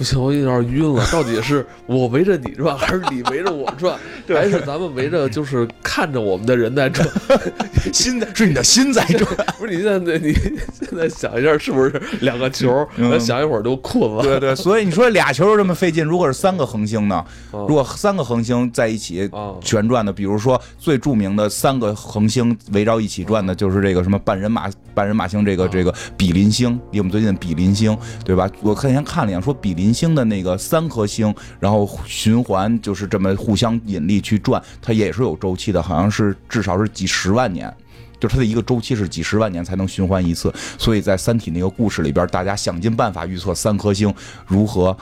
[0.00, 1.06] 不行，我有点晕了。
[1.12, 3.98] 到底是我围着你转，还是你围着我转？
[4.28, 7.06] 还是咱们围着就是看着我们的人在转？
[7.92, 9.28] 心在是你的心在转。
[9.60, 12.88] 不是你现在你现在想一下，是不是两个球？
[13.18, 14.22] 想一会儿都困了。
[14.22, 17.22] 对对，所以你说俩球这么费劲，如果是三个恒星呢？
[17.52, 19.28] 如果三个恒星在一起
[19.60, 27.94] 旋转的，比如说最著名的三个恒星围绕一起转的，就是这个什么半人马半人马星，这个这个比邻星，离我们最近的比邻星，
[28.24, 28.48] 对吧？
[28.62, 29.89] 我看前看了一眼，说比邻。
[29.92, 37.72] 星的那个三颗星，然后循环就是这么互相引力去转，它也是有周期的，好像是至少是几十万年，
[38.18, 40.52] 就它的一个周期是几十万年才能循环一次。
[40.78, 44.12] 所以在《三体》那个故事里边，大家想尽办法预测三颗星
[44.46, 44.96] 如何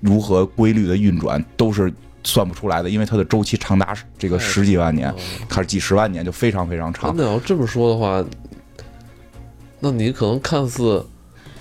[0.00, 1.92] 如何规律的运转，都是
[2.24, 5.14] 算不出来的，因为它的周期长达这个十几万年，
[5.48, 7.14] 还是几十万年，就非常非常长。
[7.16, 8.24] 那要这么说的话，
[9.80, 11.04] 那你可能看似。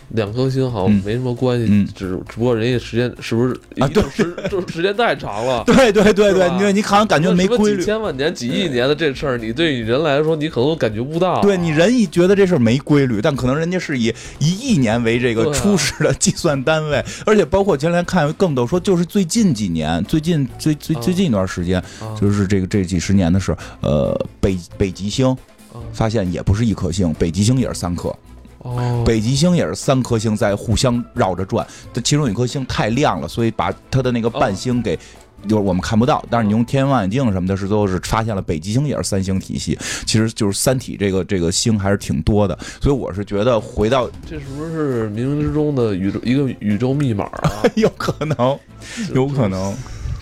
[0.10, 3.88] 两颗星好像没什么关系，只只不过人家时间是不是啊？
[3.90, 5.64] 对，时 就时间太长了。
[5.66, 7.80] 对对对对，因为你好像感觉没规律。
[7.80, 11.42] 几千万年、几亿年的这事儿，你对于人来说，你可能感觉不到。
[11.42, 21.84] 对你人一觉得这事儿没规律，但可能人家是以一亿年为这个初始的计算单位， 而且包括前两天看更多说，就是最近几年，最近最最最近一段时间，
[22.20, 25.36] 就是这个这几十年的事呃，北北极星
[25.92, 28.16] 发现也不是一颗星，北极星也是三颗。
[29.06, 34.98] 北极星也是三颗星在互相绕着转，它其中有一颗星太亮了，所以把它的那个伴星给
[35.48, 36.24] 就是我们看不到。
[36.30, 39.78] 但是你用天文望远镜什么的，是都是发现了北极星也是三星体系。
[40.06, 47.64] 其实就是三体这个这个星还是挺多的，所以我是觉得回到这是不是冥冥之中的宇宙一个宇宙密码啊？
[47.76, 48.60] 有可能，
[49.14, 49.76] 有可能。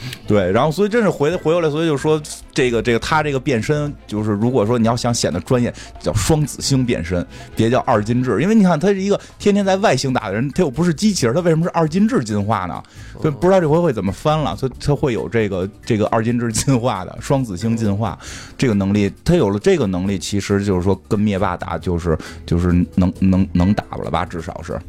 [0.27, 2.21] 对，然后所以真是回回过来，所以就说
[2.53, 7.25] 这个这个他这个变身，就是如果说你要想显得专业，叫双子星变身，
[7.55, 12.81] 别叫二进制，因为你看他是一个天天在外星打的人，他又不是机器人，他为什么是二进制进化呢？
[13.23, 18.17] 就不知道这回会怎么翻了，所以他会有这个这个二进制进化的双子星进化
[18.57, 24.79] 这个能力，他有了这个能力，其实就是说跟灭霸打就是就是能能能打了吧，至少是。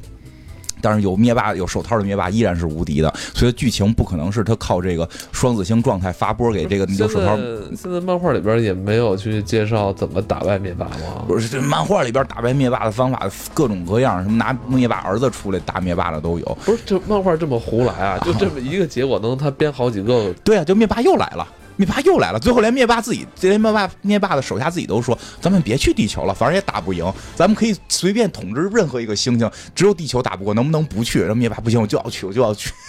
[0.80, 7.36] 但是有灭霸有手套的灭霸依然是无敌的，所以剧情不可能是他靠这个双子星状态发波给这个有手套。
[7.76, 11.24] 现在漫画里边也没有去介绍怎么打败灭霸吗？
[11.26, 16.58] 不是，这漫画里边打败灭霸的方法各种各样，什么拿灭霸儿子出来打灭霸的都有。
[16.64, 18.18] 不是，这漫画这么胡来啊？
[18.24, 20.32] 就这么一个结果能他编好几个？
[20.44, 21.46] 对啊，就灭霸又来了。
[21.76, 32.72] 灭霸又来了，最后连灭霸自己，连灭霸灭霸的手下自己都说：“咱们别去地球了，反正也打不赢，咱们可以随便统治任何一个星星，只有地球打不过，能不能不去？”然后灭霸不行，我就要去，我就要去。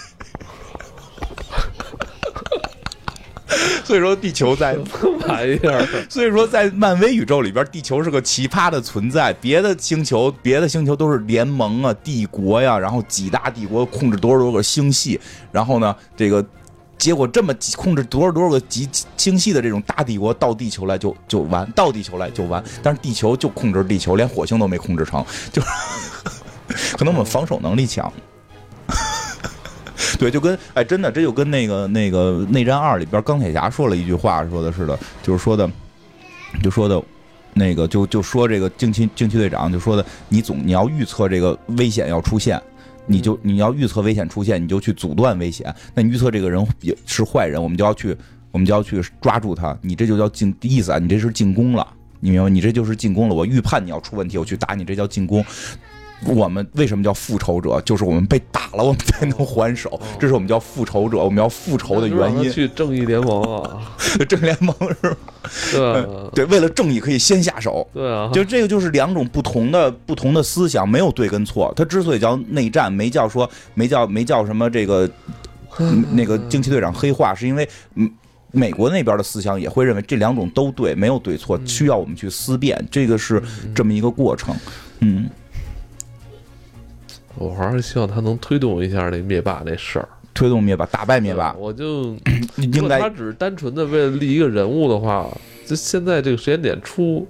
[3.83, 4.77] 所以说地球在
[5.27, 6.07] 玩意儿？
[6.09, 9.31] 所以说在漫威宇宙里边，地球是个奇葩的存在。
[9.33, 15.17] 别的星球，别的星球都是联盟啊、帝国呀，然后几大帝国控制多少多少个星系，
[15.53, 16.45] 然后呢，这个
[16.97, 22.63] 结果这么控制多少多少个极星系的这种大帝国到地球来就就完，到地球来就完。
[22.81, 25.23] 但是地球就控制地球，连火星都没控制成，
[25.53, 25.61] 就
[26.97, 28.11] 可能我们防守能力强。
[30.17, 35.69] 对，就跟哎，真的，这就跟那个那个内战二里边钢铁侠说了一句话说的似的，就是说的，
[36.63, 36.99] 就说的，
[37.53, 42.59] 那个就就说这个惊奇惊奇队长就说的，你总你要预测这个危险要出现，
[43.07, 45.73] 你就你要预测危险出现，你就去阻断危险。
[45.95, 48.15] 那你预测这个人也是坏人，我们就要去
[48.51, 49.77] 我们就要去抓住他。
[49.81, 51.87] 你这就叫进意思啊，你这是进攻了，
[52.19, 52.49] 你明白吗？
[52.49, 53.33] 你这就是进攻了。
[53.33, 55.43] 我预判你要出问题，我去打你，这叫进攻。
[56.25, 57.79] 我们为什么叫复仇者？
[57.81, 59.99] 就是我们被打了，我们才能还手。
[60.19, 62.51] 这是我们叫复仇者，我们要复仇的原因。
[62.51, 63.93] 去正义联盟啊，
[64.27, 66.27] 正义联盟是吧？
[66.33, 67.87] 对 对，为了正义可以先下手。
[67.93, 71.71] 对啊，就这个就是两种不同的不同的思想，没有对跟错。
[71.75, 75.07] 它之所以叫内战，没叫说没叫没叫什么这个
[76.13, 78.11] 那个惊奇队长黑化，是因为嗯，
[78.51, 82.83] 美国那边的思想也会认为这两种都对，没有对错，需要我们去思辨。
[82.89, 83.41] 这个是
[83.75, 84.55] 这么一个过程，
[85.01, 85.29] 嗯。
[87.37, 91.53] 我还是希望他能推动一下那灭霸那事儿，推动灭霸，打败灭霸。
[91.53, 92.15] 我就
[92.57, 95.27] 应该他只是单纯的为了立一个人物的话，
[95.65, 97.27] 就现在这个时间点出，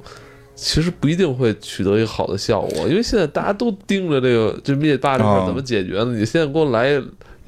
[0.56, 6.16] 其实不一定会取得一个好的效果，因为现在大家都盯着这个这灭霸这事怎么解决呢？
[6.16, 7.02] 你现在给我来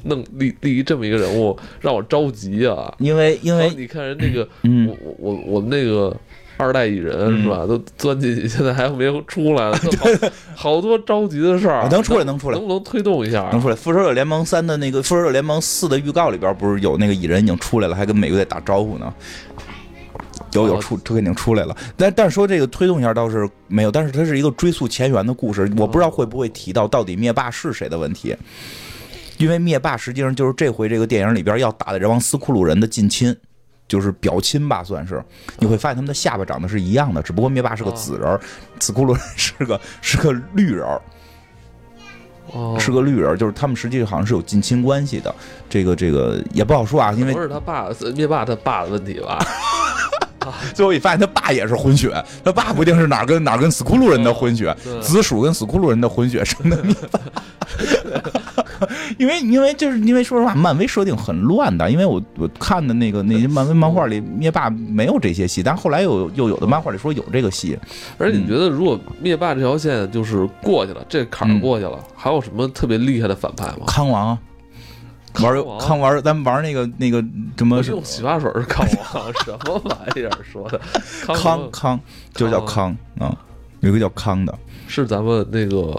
[0.03, 2.93] 弄立立这么一个人物，让我着急啊！
[2.99, 6.15] 因为因为你看人那个，我我我我们那个。
[6.59, 7.65] 二代蚁人是吧？
[7.65, 9.79] 都钻进去，现在还没有出来呢。
[10.53, 13.47] 好多着急的事儿，能出来，能出来，能不能推动一下？
[13.51, 13.75] 能出来。
[13.75, 19.13] 复仇者联盟三的那个复仇者联盟四的预告里边，不是有那个蚁人已经出来了，还跟美国队打招呼呢。
[20.53, 21.73] 有有出，这肯定出来了。
[21.95, 28.35] 但但是说这个推动一下倒是没有，但是它是一个追溯前缘的故事，我不知道会不会提到到底灭霸是谁的问题。
[29.37, 33.33] 因为灭霸实际上就是这回这个电影里边要打的这帮斯库鲁人的近亲。
[33.89, 35.21] 就是表亲吧，算是。
[35.57, 38.39] 你会发现他们的下巴长得是一样的，只不过灭霸是个紫人，
[38.79, 40.87] 斯库鲁是个是个绿人，
[42.53, 45.35] 哦，是个绿人，就是他们实际好像是有近亲关系的，
[45.69, 49.37] 这个这个也不好说啊，因为不是他爸灭霸他爸的问题吧？
[50.73, 52.11] 最后一发现他爸也是混血，
[52.43, 57.19] 他爸不一定是哪儿跟哪儿跟斯库鲁人的混血，紫薯跟斯库鲁人的混血生的灭霸。
[59.17, 61.89] 因为因为就是因为说实话，漫威设定很乱的。
[61.89, 67.77] 因为我我看的那个那些漫威漫画里，灭霸没有这些戏，但后来又又有的漫画里说有这个戏。
[68.17, 73.85] 而且你觉得，如果灭霸这条线就是过去了，这坎过去了，还有什么特别厉害的反派吗？
[73.87, 74.37] 康王，
[75.41, 77.23] 玩康玩，咱们玩那个那个
[77.57, 77.81] 什么？
[77.83, 80.79] 用洗发水是康王， 什么玩意儿说的？
[81.33, 81.99] 康康
[82.33, 83.35] 就叫康啊，
[83.81, 84.57] 有个叫康的，
[84.87, 85.95] 是咱们那个。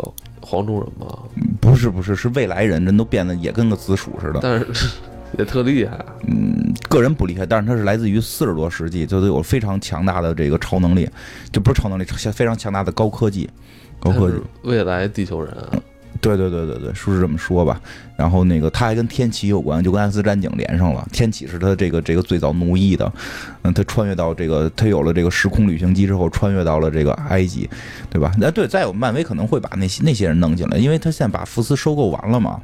[0.50, 1.18] 黄种人吗？
[1.60, 4.90] 不是，不是，是未来人，人都变得也跟个紫薯似的，但是
[5.38, 6.04] 也特厉害。
[6.26, 11.08] 嗯，个人不厉害，但是他是来自于四十多世纪，就得有非常强大的这个超能力，
[11.52, 13.48] 就不是超能力，非常强大的高科技，
[14.00, 14.36] 高科技。
[14.64, 15.54] 未来地球人。
[16.20, 17.80] 对对对对对，说是这么说吧。
[18.16, 21.06] 然后那个他还跟天启有关，就跟《安斯战警》连上了。
[21.10, 23.10] 天启是他这个这个最早奴役的，
[23.62, 27.68] 嗯，他穿越到这个，他有了这个时空旅行机之后，穿越到了这个埃及，
[28.10, 28.30] 对吧？
[28.38, 32.60] 那对，再有漫威可能会把那些那些人弄进来，因为他现在把福斯收购完了嘛，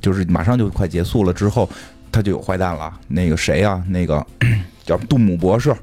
[0.00, 1.68] 就是马上就快结束了之后，
[2.12, 2.92] 他就有坏蛋了。
[3.08, 3.82] 那个谁呀？
[3.88, 4.24] 那个
[4.84, 5.74] 叫杜姆博士，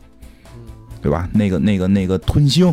[1.01, 1.27] 对吧？
[1.33, 2.71] 那个那个那个吞星。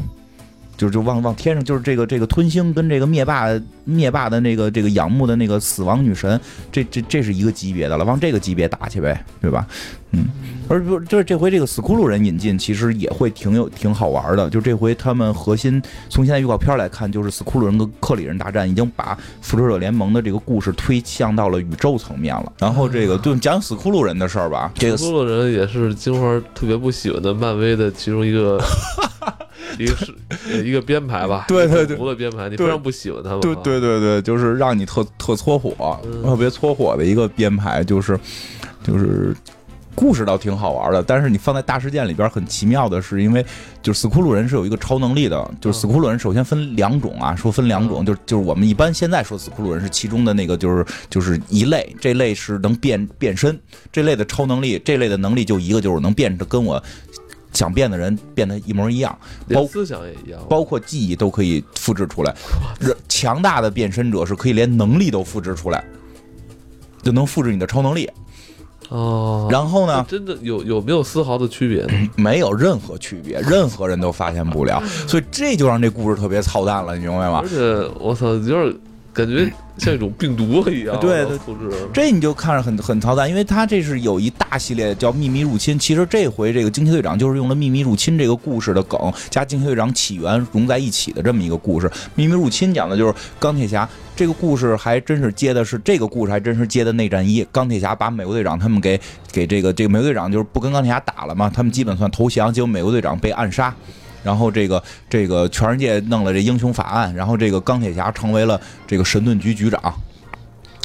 [0.76, 3.48] 就就往往天上，就是这个这个吞星跟这个灭霸
[3.84, 9.66] 灭霸的那个这个仰慕的那个死亡女神，这这这是一个级别的了，往这个级别打去呗，对吧？
[10.14, 10.26] 嗯，
[10.68, 14.50] 而不就是这回这个斯库鲁人引进，其实也会挺有挺好玩的。
[14.50, 22.52] 就这回他们核心从现在预告片来看，就是斯库鲁人跟克里人大战，已经把复仇者联盟的这个故事推向到了宇宙层面了。
[22.58, 24.70] 然后这个就讲斯库鲁人的事儿吧。
[24.74, 28.60] 这个斯库鲁人也是金花特别不喜欢的漫威的其中一个。
[29.78, 38.18] 一个是一个编排吧，对对对，的编排，你非常不喜欢他们，对对对对，就是让你特特搓火，特别搓火的一个编排，就是
[38.82, 39.34] 就是
[39.94, 43.44] 故事倒挺好玩的，但是你放在大事件里边很奇妙的是，因为
[43.82, 53.58] 就是斯库鲁人是有一个超能力的，就是斯库鲁人首先分两种啊，说分两种，就就是我们一般现在说斯库鲁人是其中的那个，就是就是一类，这类是能变变身，
[53.92, 56.82] 这类的超能力，这类的能力就一个就是能变成跟我。
[57.52, 59.16] 想变的人变得一模一样，
[59.52, 62.34] 包思想也一样，包括记忆都可以复制出来。
[63.08, 65.84] 强大的变身者是可以连能力都复制出来，
[67.02, 68.10] 就能复制你的超能力。
[68.88, 70.04] 哦，然后呢？
[70.06, 71.86] 真的有有没有丝毫的区别？
[72.16, 77.40] 没有任何区别，任何人都发现不了，所以这就让这故事特别操蛋了，你明白吗？
[77.42, 77.56] 而且
[77.98, 78.76] 我操，有点
[79.12, 81.38] 感觉像一种病毒一样，对对，
[81.92, 91.86] 这你就看着很很操蛋，因为它这是有一大系列叫《秘密入侵》，其实这回这个惊奇队长就是用了《秘密入侵》这个故事的梗加惊奇队长起源融在一起的这么一个故事。
[92.14, 93.86] 《秘密入侵》讲的就是钢铁侠
[94.16, 97.46] 这个故事，还真是接的是这个故事，还真是接的内战一。
[97.52, 98.98] 钢铁侠把美国队长他们给
[99.30, 103.74] 给这个这个美国队长就是不跟钢铁侠打了嘛，他们基本算投降，结果美国队长被暗杀。
[104.22, 109.80] 然后这个这个全世界弄了这英雄法案，然后这个钢铁侠成为了这个神盾局局长。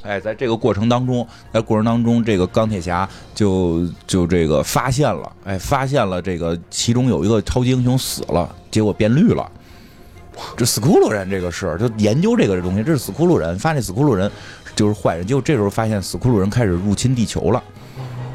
[0.03, 9.51] 哎，在这个过程当中，在过程当中，这个钢铁侠就就这个发现了，哎，发现了这个其中有一个超级英雄死了，结果变绿了。
[10.55, 14.31] 这斯库鲁人这个事儿，就研究这个东西，这是斯库鲁人，发现斯库鲁人
[14.75, 17.61] 就是坏人，结果这时候发现斯库鲁人开始入侵地球了。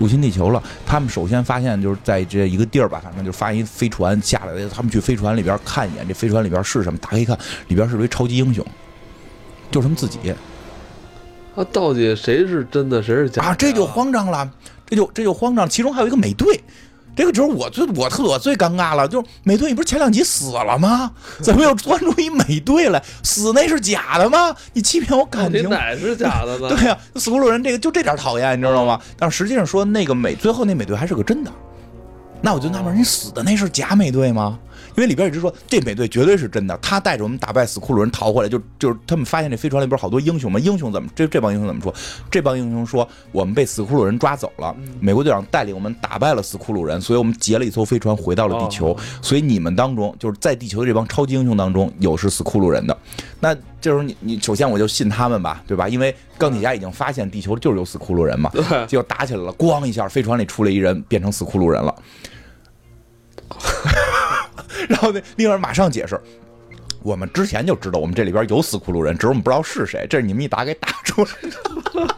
[0.03, 6.99] 入侵地球了，他们首先发现就是在这一个地儿吧，反正就发一飞船下来，他们去飞船里边看一眼，这飞船里边是什么？
[6.99, 7.39] 打开一看，
[7.69, 8.67] 里边是一超级英雄，
[9.71, 10.19] 就是他们自己。
[11.55, 13.43] 啊，到底谁是真的，谁是假？
[13.45, 14.51] 啊，这就慌张了，
[14.85, 15.69] 这就这就慌张。
[15.69, 16.61] 其中还有一个美队。
[17.15, 21.11] 这个就是我最我特我最尴尬了，就是美队，你不是前两集死了吗？
[21.41, 23.03] 怎么又钻出一美队来？
[23.23, 24.55] 死那是假的吗？
[24.73, 25.69] 你欺骗我感情？
[25.69, 26.69] 哪是假的呢？
[26.75, 29.01] 对呀，死不鲁人这个就这点讨厌，你知道吗？
[29.19, 31.51] 但实际上说那个美最后那美队还是个真的，
[32.41, 34.59] 那我就纳闷，你死的那是假美队吗？
[34.97, 40.59] 因为里边一直说这美队绝对是真的，他带着我们打败死库鲁人逃回来，就就是他们发现这飞船里边好多英雄嘛。
[40.61, 41.93] 英雄怎么这这帮英雄怎么说？
[42.30, 48.97] 这帮英雄说我们被死库鲁人抓走了，美国队长带领我们打败了死库鲁人，所以我们劫了一艘飞船回到了地球。
[49.20, 52.97] 所以你们当中就是在地球的这帮超级英雄当中有是死库鲁人的，
[53.40, 55.88] 那这时候你你首先我就信他们吧，对吧？
[55.88, 58.51] 因为钢铁侠已经发现地球就是有死库鲁人嘛，
[58.86, 61.95] 结果打起来了，咣一下飞船里出来一人变成死库鲁人了。
[64.93, 66.20] 然后那另外马上解释，
[67.03, 70.07] 我们之前就知道我们这里边有死骷髅人，只是我们不知道是谁。
[70.11, 71.30] 这是你们一打给打出来
[71.97, 72.14] 的。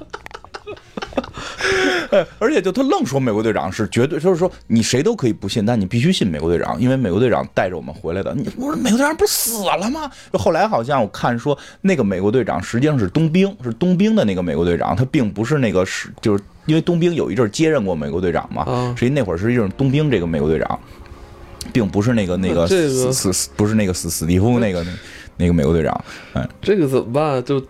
[2.38, 8.34] 而且就他愣说美国队长是绝对，就是说你谁都可以不信，但你必须信美国队长，因为美国队长带着我们回来的。
[8.34, 10.10] 你我说美国队长不是死了吗？
[10.32, 20.78] 就后来好像我看说那个美国队长实际上是冬兵，是冬兵的那个美国队长，他并不是那个是就是因为冬兵有一阵接任过美国队长嘛，实际那会儿实际上冬兵这个美国队长。
[21.74, 24.86] 并不是那个那个死死不是那个死死蒂夫那个
[25.36, 27.42] 那个美国队长，哎，这个怎么办？
[27.44, 27.60] 就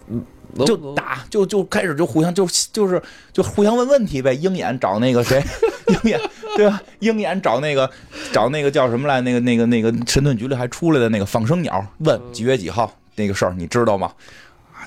[0.67, 3.03] 就打就就开始就互相就就是
[3.33, 4.35] 就互相问问题呗。
[4.35, 5.43] 鹰眼找那个谁，
[5.89, 6.21] 鹰眼
[6.55, 6.81] 对吧？
[6.99, 7.91] 鹰眼找那个
[8.31, 9.23] 找那个叫什么来？
[9.23, 14.13] 那个那个那个神盾局里还出来的那个仿生鸟，问几月几号那个事儿，你知道吗？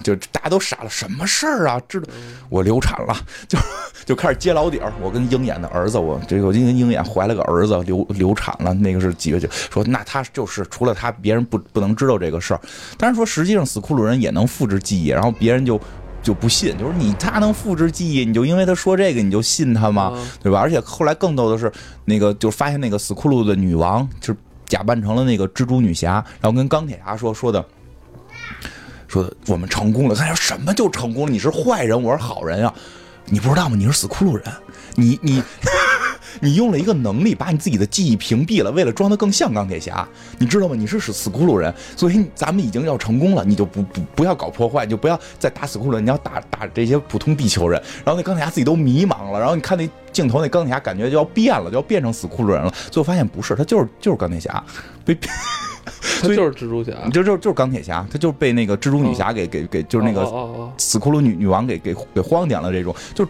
[0.04, 1.82] 就大家都傻了，什么事儿啊？
[1.88, 2.08] 知道
[2.50, 3.16] 我流产了，
[3.48, 3.58] 就
[4.06, 4.92] 就开始揭老底儿。
[5.02, 8.74] 我跟鹰眼的儿子，我这个因为鹰眼怀了个儿子，流流产了。
[8.74, 9.48] 那个是几月几？
[9.52, 12.62] 说那他就是除了他，别人不不能知道这个事儿。
[12.98, 15.80] 但是说实际上，死库鲁人也能复制记忆，然后别人就
[16.22, 20.14] 就不信，就是你他能复制记忆，你就因为他说这个你就信他吗？
[20.42, 20.60] 对吧？
[20.60, 21.72] 而且后来更逗的是，
[22.06, 24.36] 那个就发现那个死库鲁的女王就
[24.66, 27.66] 假扮成了那个蜘蛛女侠，然后跟钢铁侠说说的。
[29.08, 31.32] 说我们成功了，他说什么就成功了？
[31.32, 32.74] 你是坏人，我是好人呀，
[33.26, 33.76] 你不知道吗？
[33.78, 34.44] 你是死骷髅人，
[34.96, 35.42] 你你
[36.40, 40.76] 你用了一个能力把你自己的记忆屏蔽了，为了装得更像钢铁侠，你知道吗？
[40.78, 47.82] 你是死死骷髅人，所以咱们已经要成功了，你就不不不要搞破坏，你就不要再打死骷髅人，你要打打这些普通地球人。
[48.06, 54.64] 然后那钢铁侠自己都迷茫了，然后你看那镜头，那钢铁侠感觉就要变了，就要变成死骷髅人了，最后发现不是，他就是就是钢铁侠
[55.04, 55.18] 被。
[56.22, 60.26] 他就是蜘蛛侠，就就就是钢铁侠，他就是被那个蜘蛛女侠给给给，就是那个
[60.78, 62.72] 死骷髅女女王给给给荒点了。
[62.72, 63.28] 这种，就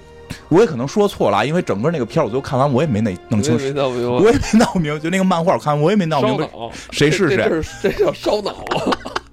[0.50, 5.00] 我也可能说错了，因为整个那个片我最后看完，我也没那弄清楚，我也没闹明白。
[5.00, 6.50] 就那个漫画，我看我也没闹明白
[6.92, 8.66] 谁是谁，这叫烧脑。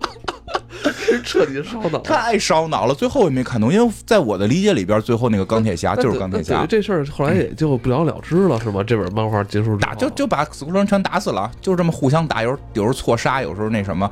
[1.25, 2.95] 彻底烧脑，太烧脑了。
[2.95, 6.67] 最后也没看懂，因为在我的理解里边，最后那个钢铁侠就是钢铁侠。
[6.67, 8.83] 这事儿后来也就不了了之了，是吧？
[8.83, 14.11] 这本漫画结束打就就把死库人全打死了，就这么互相打，有时候有时候错杀，有时候那什么。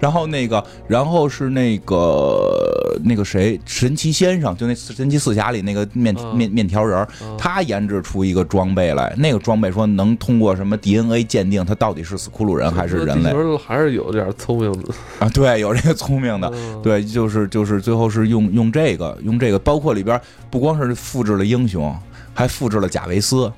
[0.00, 7.06] 然后那个，然后是那个那个谁，神奇先生，就那神奇四侠里那个面面面条人，
[7.38, 13.32] 他研制出一个装备来，那个装备说能通过什么 DNA 鉴定，他到底是斯库鲁人还是人类？
[13.66, 20.20] 还是有点聪明的啊，对，有这个聪明的，对，就是就是最后是用用这个用这个，包括里边
[20.50, 21.94] 不光是复制了英雄，
[22.32, 23.50] 还复制了贾维斯。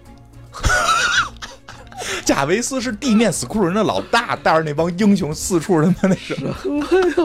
[2.27, 6.53] 贾维斯是地面斯库鲁人的老大，带着那帮英雄四处他妈那什么，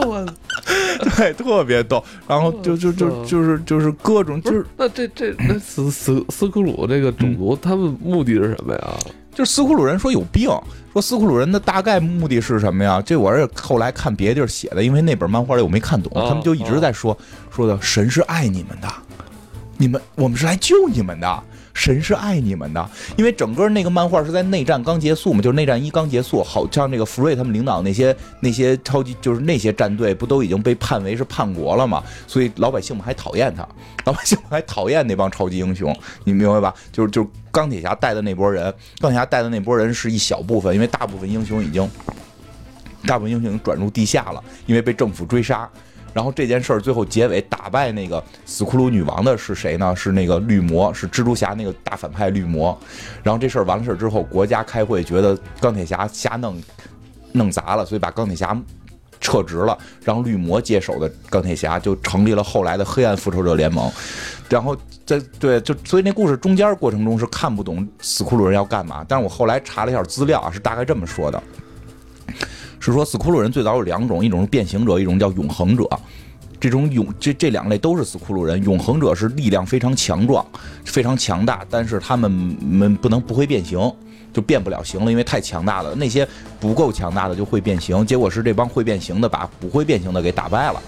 [0.06, 0.24] 我
[1.16, 2.02] 对，特别逗。
[2.28, 8.96] 然后就就就就是就是各种就是那这这那斯斯斯库鲁这个种族，他们目的是什么呀？
[9.34, 10.48] 就是斯库鲁人说有病，
[10.92, 13.02] 说斯库鲁人的大概目的是什么呀？
[13.04, 17.16] 这我是后来看别的地儿写的，因为那本漫画里我没看懂，他们就一直在说
[17.50, 18.88] 说的神是爱你们的，
[19.76, 21.42] 你们我们是来救你们的。
[21.74, 33.66] 神是爱你们的，因为整个那个漫画是在内战刚结束嘛，就是内战一刚结束，好像那个福瑞他们领导那些那些超级就是那些战队不都已经被判为是叛国了嘛，所以老百姓们还讨厌他，
[34.04, 36.74] 老百姓们还讨厌那帮超级英雄，你明白吧？
[36.92, 38.64] 就是就是钢铁侠带的那波人，
[39.00, 41.88] 钢铁侠带的那波人是一小部分，因为大部分英雄已经
[43.06, 45.68] 大部分英雄转入地下了，因为被政府追杀。
[46.12, 49.94] 然后这件事儿最后结尾打败那个斯库鲁女王的是谁呢？
[49.96, 52.78] 是那个绿魔，是蜘蛛侠那个大反派绿魔。
[53.22, 56.60] 然后这事儿完了事儿之后，国家开会觉得钢铁侠瞎弄，
[57.32, 58.56] 弄砸了，所以把钢铁侠
[59.20, 63.90] 撤职了，让绿魔接手的钢铁侠就成立了后来的黑暗复仇者联盟。
[64.48, 69.04] 然后在对，就所以那故事中间过程中是看不懂斯库鲁人要干嘛。
[69.08, 71.42] 但是我后来查了一下资料啊，是大概这么说的。
[72.90, 75.88] 是说斯库鲁人最早有两种，一种是变形者，一种叫永恒者。
[76.58, 78.62] 这种永这这两类都是斯库鲁人。
[78.64, 80.44] 永恒者是力量非常强壮、
[80.84, 83.78] 非常强大，但是他们们不能不会变形，
[84.32, 85.94] 就变不了形了，因为太强大了。
[85.94, 86.26] 那些
[86.58, 90.82] 不够强大的就会变形，结果是这帮会变形的把不会变形的给打败了。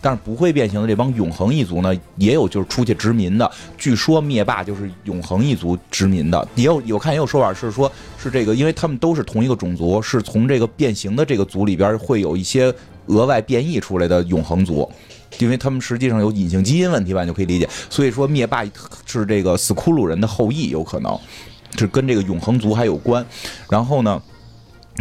[0.00, 3.50] 但是不会变形的这帮永恒一族呢，也有就是出去殖民的。
[3.76, 12.74] 据说灭霸就是永恒一族殖民的，也有有看也有说法是说，是这个，因为他们都是同一个种族，是从这个变形的这个族里边会有一些
[13.06, 14.90] 额外变异出来的永恒族，
[15.38, 17.68] 因为他们实际上有隐性基因问题吧，你就可以理解。
[17.90, 18.64] 所以说灭霸
[19.04, 21.18] 是这个斯库鲁人的后裔，有可能
[21.76, 23.24] 是跟这个永恒族还有关。
[23.68, 24.22] 然后呢，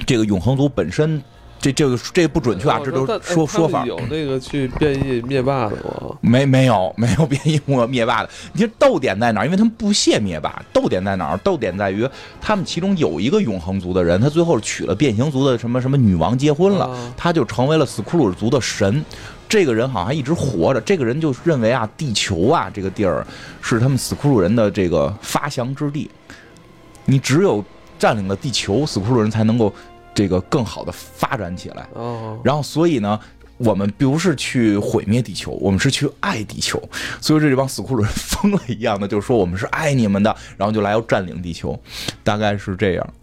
[0.05, 1.21] 这个永恒族本身。
[1.61, 3.85] 这这个这不准确啊，这都说说法。
[3.85, 6.15] 有那个去变异灭霸的吗？
[6.21, 8.29] 没没有没有变异灭灭霸的。
[8.53, 9.45] 你说逗点在哪儿？
[9.45, 10.63] 因为他们不屑灭霸。
[10.71, 11.37] 逗点在哪儿？
[11.39, 12.07] 逗点在于
[12.39, 19.03] 他们其中有一个永恒族的人，他最后娶了变形族的什么什么女王结婚了，他就成为了斯库鲁族的神。
[19.49, 20.79] 这个人好像还一直活着。
[20.79, 23.27] 这个人就认为啊，地球啊这个地儿
[23.61, 26.09] 是他们斯库鲁人的这个发祥之地。
[27.03, 27.61] 你只有
[27.97, 29.73] 占领了地球，斯库鲁人才能够。
[30.19, 31.87] 这个更好的发展起来，
[32.43, 33.17] 然后所以呢，
[33.55, 36.77] 我们不是去毁灭地球，我们是去爱地球。
[37.21, 41.79] 所以这帮死库鲁人疯了一样的，就是说我们是爱你们的，然后就来要占领地球，
[42.21, 43.13] 大概是这样。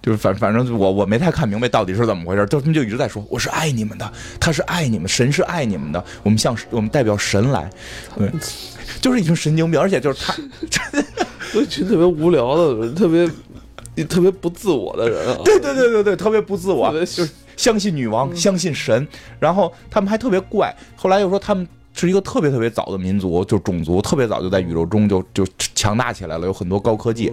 [0.00, 7.68] 就是反反正我我没太看明白到底是怎么回事，就他们就一直在说我是爱你们的，他是爱你们，神是爱你们的，我们向我们代表神来，
[8.16, 8.30] 对，
[9.02, 10.36] 就是一群神经病，而且就是他，
[11.58, 13.28] 一群特别无聊的人，特别。
[14.08, 15.38] 特别不自我的人啊！
[15.44, 19.06] 对对对对对，特别不自我，就是相信女王，相信神。
[19.38, 27.32] 然后他们还特别怪，后来又说他们是一个特别特别早的民族，就种族特别早就在宇宙中就就强大起来了，有很多高科技。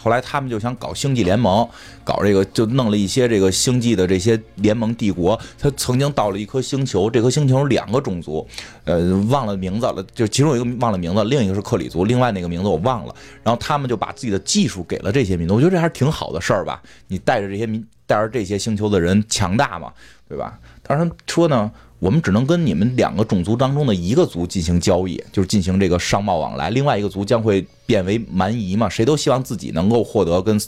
[0.00, 1.68] 后来他们就想搞星际联盟，
[2.02, 5.38] 搞这个就弄了一些这个星际的这些联盟帝国。
[5.58, 8.46] 他曾经到了一颗星球，这颗星球两个种族，
[8.84, 13.14] 呃，忘了名字了，就其中一个忘了名字，另一个是克里族，另外那个名字我忘了。
[13.42, 16.82] 然后他们就把自己的技术给了这些民族，我觉得这还是挺好的事儿吧。
[17.08, 19.92] 你带着这些民，带着这些星球的人强大嘛，
[20.28, 20.58] 对吧？
[20.82, 21.70] 当然说呢。
[22.00, 26.70] 我们只能跟你们两个种族当中的一个族进行交易，就是进行这个商贸往来。
[26.70, 28.88] 另外一个族将会变为蛮夷嘛？
[28.88, 30.58] 谁都希望自己能够获得跟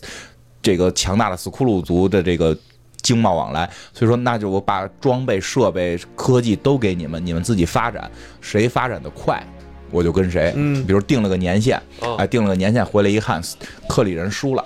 [0.60, 2.56] 这个强大的斯库鲁族的这个
[3.00, 3.68] 经贸往来。
[3.94, 8.10] 所以说，那就我把装备、设备、科技都给你们，你们自己发展。
[8.42, 9.42] 谁发展的快，
[9.90, 10.52] 我就跟谁。
[10.54, 11.80] 嗯，比如定了个年限，
[12.18, 13.42] 哎，定了个年限回来一看，
[13.88, 14.62] 克里人输了。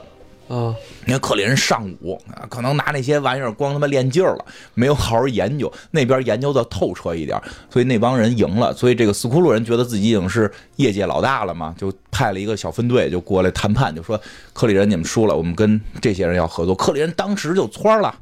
[0.49, 0.75] 啊，
[1.05, 4.45] 你看克里人上午啊，可能拿那些玩意儿光他妈练劲儿了，
[4.75, 8.73] 没有好好研究，那边研究的透彻一点，所以那帮人赢了。
[8.73, 14.21] 所以这个斯库鲁人觉得自己已经是业界老大了嘛，就派了一个小分队就过来谈判，就说
[14.53, 16.75] 克里人你们输了，我们跟这些人要合作。
[16.75, 18.15] 克里人当时就窜了，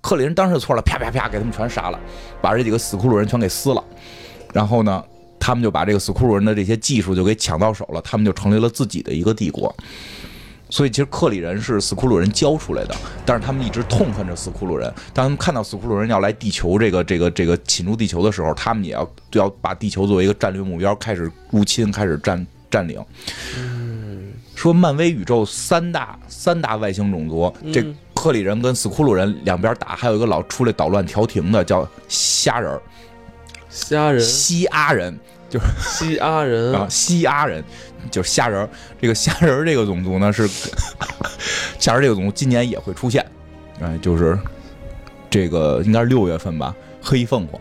[0.00, 2.00] 克里人当时就错了，啪啪啪给他们全杀了，
[2.40, 3.84] 把这几个斯库鲁人全给撕了。
[4.54, 5.04] 然后呢，
[5.38, 9.74] 他们就把这个斯库鲁人的这些技术就给抢到手了，他们就成立了自己的一个帝国。
[10.70, 12.94] 所以其实克里人是斯库鲁人教出来的，
[13.24, 14.92] 但是他们一直痛恨着斯库鲁人。
[15.14, 23.02] 当他们看到斯库鲁人要来地球这个这个这个侵入地球的时候，他们也要要把地球作为一个战略目标，开始入侵，开始占占领。
[24.54, 27.82] 说漫威宇宙三大三大外星种族，这
[28.14, 32.80] 克里人跟斯库鲁人两边打，还有一个老出来捣乱调停的叫虾人
[33.70, 35.18] 虾人西阿人。
[35.48, 37.64] 就是西阿人啊，西阿人
[38.10, 38.68] 就是虾仁。
[39.00, 40.48] 这个虾仁这个种族呢是
[41.78, 43.24] 虾仁这个种族今年也会出现，
[43.80, 44.38] 哎，就是
[45.30, 47.60] 这个应该是六月份吧，黑凤凰。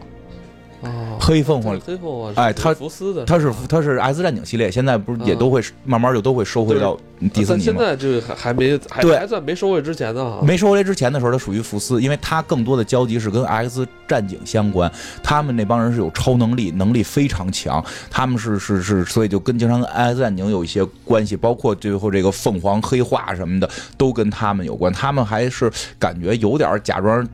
[1.28, 6.98] 哦，黑凤凰，黑凤凰，哎，它福斯的，它是它是 X 战警系列，现在不是也都会慢慢就都会收回到
[7.34, 7.64] 迪士尼吗？
[7.64, 10.40] 现在这个还还没对，还算没收回之前呢。
[10.42, 14.92] 没收回来之前的时候，它属于福斯，因为它更多的交集是跟 X 战警相关。
[15.22, 24.92] 他们那帮人是有超能力，能力非常强，他们是是是，所以就跟经常跟 X 战警有一些关系，包括最后这个凤凰黑化什么的，都跟他们有关。
[24.94, 27.28] 他们还是感觉有点假装。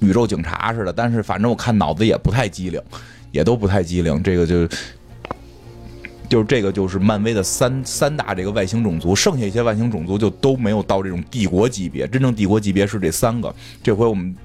[0.00, 2.80] 宇宙警察似的，但是反正我看脑子也不太机灵，
[3.32, 4.22] 也都不太机灵。
[4.22, 4.66] 这个就
[6.28, 12.06] 就是这个就是漫威的三三大这个外星种族，剩下一些外星种族就都没有到这种帝国级别。
[12.06, 13.52] 真正帝国级别是这三个。
[13.82, 14.36] 这回我们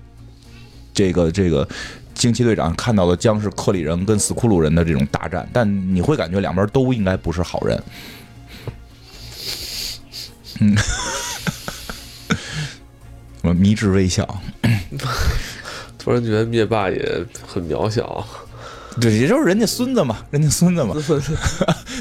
[0.94, 1.68] 这个这个
[2.14, 7.84] 惊奇队长看到的将是克里人跟斯库鲁人的这种大战，但你会感觉两边都应该不是好人。
[10.62, 10.76] 嗯。
[13.44, 14.26] 我迷之微笑，
[16.00, 18.26] 突然觉得灭霸也很渺小。
[19.02, 20.96] 对，也就是人家孙子嘛，人家孙子嘛。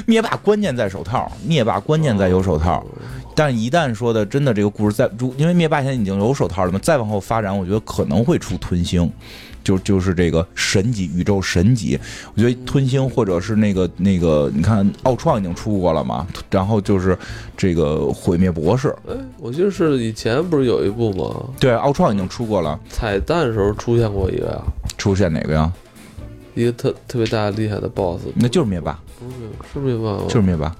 [0.05, 2.85] 灭霸关键在手套，灭霸关键在有手套。
[3.35, 9.11] 但一旦说的真的，这个故事在，因为灭霸现在已经有手套了嘛，再往后发展，我觉得可能会出吞星。
[9.63, 11.99] 就就是这个神级宇宙神级，
[12.35, 17.17] 我觉得吞星或者是那个那个，你看奥创已经出过了嘛，然后就是
[17.55, 18.93] 这个毁灭博士。
[19.07, 21.49] 哎，我记得是以前不是有一部吗？
[21.59, 22.79] 对，奥创已经出过了。
[22.89, 24.61] 彩蛋的时候出现过一个呀？
[24.97, 25.71] 出现哪个呀？
[26.55, 28.99] 一个特特别大厉害的 BOSS，那就是灭霸。
[29.19, 30.23] 不是灭，是灭霸吗？
[30.27, 30.75] 就是灭霸。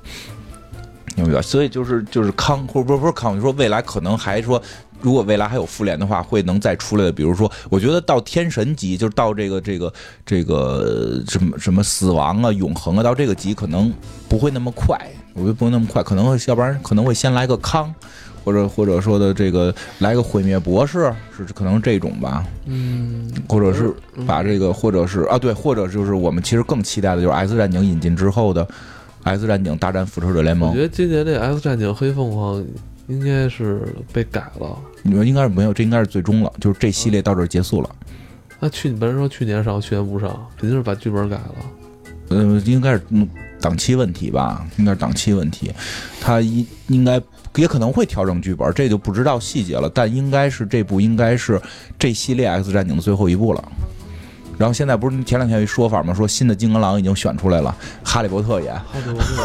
[1.16, 1.42] 有没有？
[1.42, 4.62] 所以就是就是康，或者不是不是康，就说未来可能还说。
[5.04, 7.12] 如果未来还有复联的话，会能再出来的。
[7.12, 9.94] 比如说，我觉得到天神级，就是到这个这个
[10.26, 13.94] 这个什么什么死亡啊、永恒啊，到这个级可能
[14.30, 14.98] 不会那么快。
[15.34, 17.94] 我觉得不会那么快，可能会要不然可能会先来个康，
[18.46, 22.46] 或者或者说的这个来个毁灭博士，是可能这种吧。
[22.66, 23.94] 嗯，或者是
[24.26, 28.66] 把这个，或者是啊对，或者就是我们其实更期待的就是 X 战警引进之后的
[29.24, 30.70] S 战警大战复仇者联盟。
[30.70, 32.64] 我觉得今年这 S 战警黑凤凰
[33.08, 33.82] 应该是
[34.14, 34.78] 被改了。
[35.04, 37.90] 你们应该是没有，这应该是最终了，就是这系列到这儿结束了。
[38.60, 41.56] 那去你本来说去年上，去年不上，肯定是把剧本改了。
[42.30, 43.02] 嗯，应该是
[43.60, 45.72] 档期问题吧，应该是档期问题。
[46.22, 47.22] 他应应该
[47.56, 49.92] 也可能会调整剧本，这就不知道细节了。
[49.94, 51.62] 但应该是这部应该是
[52.00, 53.64] 这系列 X 战警的最后一部了。
[54.58, 56.14] 然后现在不是前两天有一说法吗？
[56.14, 58.74] 说新的金刚狼已经选出来了，哈利波特演。
[58.74, 59.44] 哈利波特，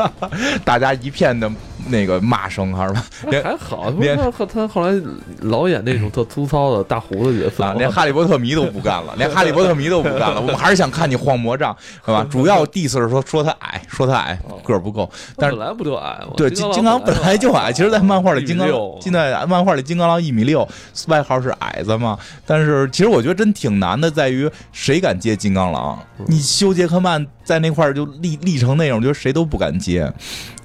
[0.64, 1.50] 大家一片的。
[1.88, 3.04] 那个骂声还是吧？
[3.42, 3.90] 还好，
[4.36, 4.94] 他他后来
[5.40, 10.40] 老演那种特粗糙的大胡子角色啊，连哈利波特迷都不干了，连哈利波特迷都不干了。
[10.40, 12.24] 我们还是想看你晃魔杖，是吧？
[12.30, 15.10] 主要 diss 是说说他矮，说他矮，个儿不够。
[15.36, 16.34] 但是本来不就矮吗？
[16.36, 17.72] 对，金金刚本来就矮。
[17.72, 18.68] 其实，在漫画里，金刚
[19.00, 20.68] 现在漫画里金刚狼一米六，
[21.08, 22.16] 外号是矮子嘛。
[22.46, 25.98] 但是，其实我觉得真挺难的，在于谁敢接金刚狼？
[26.26, 30.02] 你修杰克曼在那块儿就立立成那样，我觉得谁都不敢接。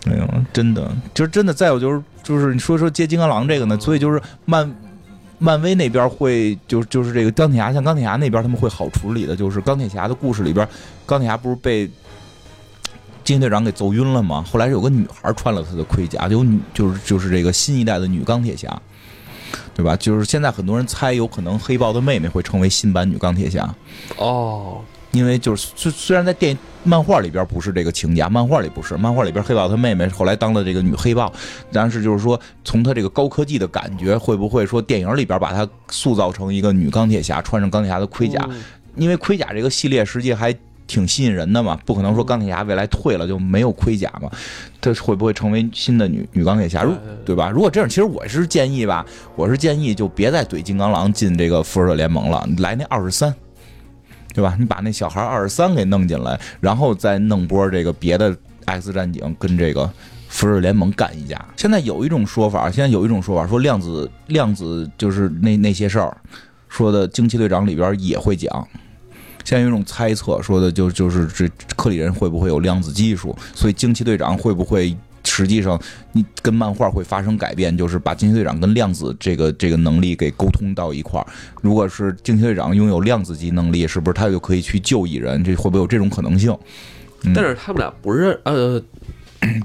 [0.06, 1.52] 哎呦，真的就是真的。
[1.52, 4.72] 再有就是就是你说说接金刚狼这个呢，所以就是漫
[5.40, 10.68] 漫威那边会就就是这个钢铁侠，像钢铁侠那边他们会好处理的，就是钢铁侠的故事里边，
[11.08, 11.90] 钢铁侠不是被
[13.24, 14.46] 惊奇队长给揍晕了吗？
[14.48, 18.80] 后来是有个女孩穿了他的盔甲，就女就是就是这个新一代的女钢铁侠，
[19.74, 19.96] 对吧？
[19.96, 23.74] 就是现在很多人猜有可能黑豹的妹妹会成为新版女钢铁侠。
[24.18, 24.82] 哦。
[25.16, 31.32] 因为就是虽虽然在电影漫画里边不是这个情节，漫画里不是，漫画里边黑豹他妹妹后来当了这个女黑豹，
[31.72, 38.46] 但是就是说从他这个高科技的感觉，会不会说电影里边把她塑造成一个女钢铁侠，穿上钢铁侠的盔甲？
[38.98, 40.54] 因为盔甲这个系列实际还
[40.86, 44.30] 挺吸引人的嘛，不可能说钢铁侠未来退了就没有盔甲嘛，
[44.82, 46.84] 他会不会成为新的女女钢铁侠？
[46.84, 46.94] 如
[47.24, 47.50] 对吧？
[47.50, 49.06] 如果这样，其实我是建议吧，
[49.36, 53.34] 我是建议就别再怼金刚狼进这个复仇者联盟了，来那二十三。
[54.36, 54.54] 对吧？
[54.60, 59.90] 你把那小孩二十三给弄进来，然后再弄波这个别的 X 战警跟这个
[60.28, 61.44] 复仇联盟干一架。
[61.56, 66.18] 现在有一种说法，现在有一种说法说量子量子就是那那些事儿，
[66.68, 68.68] 说的惊奇队长里边也会讲。
[69.46, 74.94] 现在有一种猜测，说的就就是这克里人会不会有量子技术，所以惊奇队长会不会？
[75.36, 75.78] 实际上，
[76.14, 81.28] 你跟漫画会发生改变，就是把惊奇队长跟量子这个这个能力给沟通到一块儿。
[81.62, 85.44] 如果是惊奇队长拥有量子级能力，是不是他就可以去救蚁人？
[85.44, 86.58] 这会不会有这种可能性？
[87.34, 88.82] 但是他们俩不认呃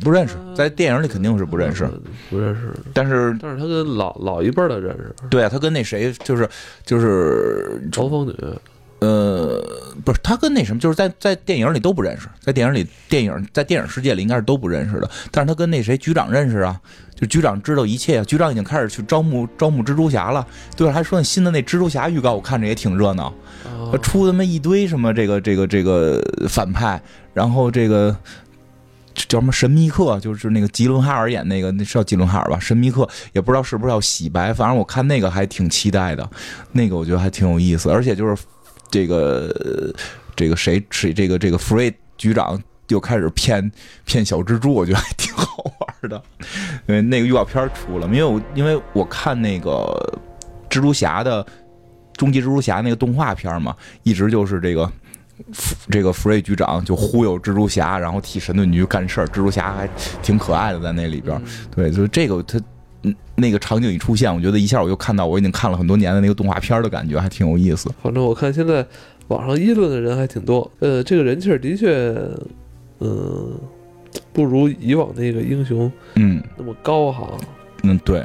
[0.01, 1.89] 不认识，在电影里肯定是不认识，
[2.29, 2.75] 不认识。
[2.93, 5.15] 但是但是他跟老老一辈的认识。
[5.31, 6.49] 对啊，他跟那谁就是
[6.85, 8.35] 就是嘲讽女。
[9.01, 9.63] 呃，
[10.05, 15.11] 不是，他跟那什么，就是在在电影里都不认识，在电影里，电影在电影世界里应该是都不认识的。
[15.31, 16.79] 但是他跟那谁局长认识啊，
[17.15, 20.47] 就局长知道一切，局长已经开始去招募招募蜘蛛侠了。
[20.77, 23.33] 对了，还说新的那蜘蛛侠预告，我看着也挺热闹，
[24.03, 27.01] 出他妈一堆什么这个这个这个反派，
[27.33, 28.17] 然后这个。
[29.29, 30.19] 叫什么神秘客？
[30.21, 32.59] 就是那个吉伦哈尔演那个，那是叫吉伦哈尔吧？
[32.59, 36.27] 神秘客也不知道是不是要洗白，反正我看那个还挺期待的，
[36.73, 37.91] 那个我觉得还挺有意思。
[37.91, 38.37] 而且就是
[38.91, 39.95] 这个
[40.35, 43.71] 这个谁谁这个这个福瑞局长又开始骗
[44.05, 46.23] 骗小蜘蛛，我觉得还挺好玩的。
[46.87, 50.19] 因为那个预告片出了，因为我因为我看那个
[50.69, 51.47] 蜘蛛侠的
[52.15, 54.91] 终极蜘蛛侠那个动画片嘛，一直就是这个。
[55.91, 59.27] 这个福瑞局长就忽悠蜘蛛侠，然后替神盾局干事儿。
[59.29, 59.89] 蜘蛛侠还
[60.23, 61.43] 挺可爱的，在那里边。
[61.75, 62.61] 对，就是这个他
[63.35, 67.91] 那个场景一出现，我觉得一下我就看到我已经看了很多年的那个动画片的感觉，还挺有意思。
[68.03, 68.85] 反正我看现在
[69.29, 70.71] 网上议论的人还挺多。
[70.81, 72.15] 呃，这个人气儿的确，
[72.99, 73.59] 嗯，
[74.33, 77.31] 不如以往那个英雄嗯那么高哈。
[77.83, 78.23] 嗯，对，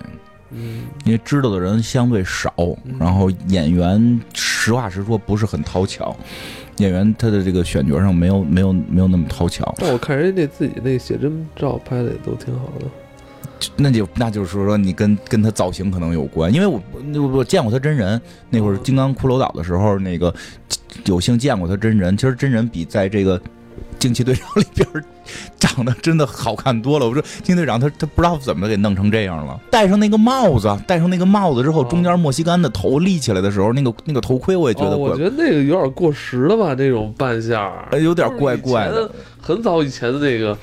[0.52, 2.54] 嗯，因为知道的人相对少，
[3.00, 6.16] 然后演员实话实说不是很讨巧。
[6.80, 12.86] 演员他的这个选角上没有没有没有那么讨巧，但我看人家那自己那写真照拍的也都挺好的，
[13.76, 16.82] 那就那就是说你跟跟他造型可能有关，因为我
[17.30, 20.34] 我见过他真人，那会儿金刚骷髅岛的时候那个
[21.06, 23.42] 有幸见过他真人，其实真人比在这个。
[23.98, 24.88] 惊奇队长里边
[25.58, 27.08] 长得真的好看多了。
[27.08, 29.60] 我说惊奇队长他他不知道怎么给弄成这样了。
[29.72, 39.10] 戴上那个帽子，戴上那个帽子之后，中间莫西干的头立起来的时候，那个那个头盔我也觉得，我觉得那个有点过时了吧，那种扮相，有点怪怪的。
[39.42, 40.56] 很早以前的那个，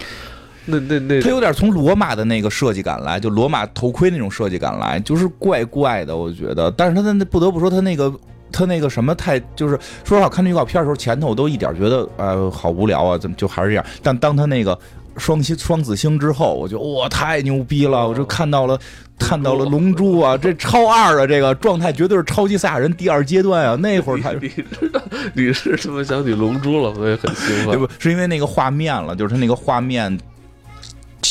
[0.64, 6.16] 那那那，他有点从罗马的那个设计感来，就罗马头盔那种设计感来，就是怪怪的。
[6.16, 8.12] 我觉得，但是他的那不得不说他那个。
[8.54, 13.84] 他那个什么太就是说实话，看那预告片的时候，前头我都一点觉得呃好无聊啊，怎么就还是这样？
[14.02, 14.78] 但当他那个
[15.16, 18.06] 双星双子星之后，我就哇太牛逼了！
[18.06, 18.78] 我就看到了
[19.18, 23.74] 看到了龙珠啊，这超二啊，这个状态绝对是超级赛亚人第二阶段啊！
[23.76, 25.00] 那会儿他你知道
[25.32, 27.78] 你是这么想起龙珠了，所以很兴奋。
[27.78, 30.14] 不是因为那个画面了，就是他那个画面。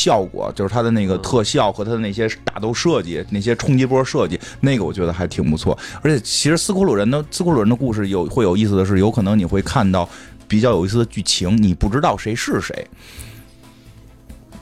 [0.03, 5.78] 效果就是它的那个特效和它的那些打斗设计，那些冲击波设计，那个我觉得还挺不错。
[6.02, 10.10] 而且其实斯库鲁人的斯库鲁人的故事有会有意思的是，有可能你会看到
[10.48, 12.88] 比较有意思的剧情，你不知道谁是谁。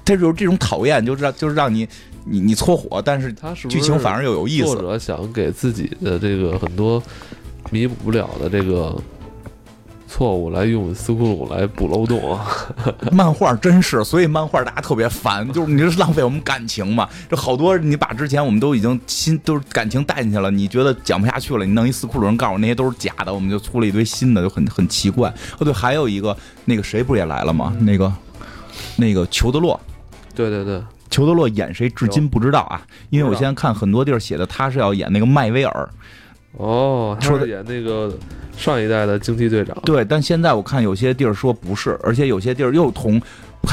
[0.03, 1.88] 他就是这种讨厌，就是让就是让你
[2.26, 3.34] 你你搓火，但是
[3.70, 4.66] 剧情反而又有意思。
[4.66, 7.02] 作者想给自己的这个很多
[7.70, 8.95] 弥补不了的这个。
[10.11, 12.48] 错误来用斯库鲁来补漏洞啊！
[13.14, 17.07] 漫画真是，所以漫画大家特别烦，就是你这是浪费我们感情嘛？
[17.30, 25.30] 这好多你把之前我们都已经心都是感情带进去了，你觉得讲不下去了，你弄一斯库鲁人告诉我那些都是假的，我们就出了一堆新的，就很很奇怪。
[25.60, 27.72] 哦，对，还有一个那个谁不是也来了吗？
[27.81, 28.11] 那个
[28.95, 29.80] 那个裘德洛，
[30.34, 30.81] 对对对，
[31.11, 32.81] 裘德洛演谁至今不知道啊，
[33.11, 35.90] 因为我现在看很多地儿写的他是要演那个麦威尔。
[36.53, 38.11] 哦，他是演那个
[38.57, 39.77] 上一代的惊奇队长。
[39.85, 43.21] 对，但现在我看有些地儿说不是，而且有些地儿又从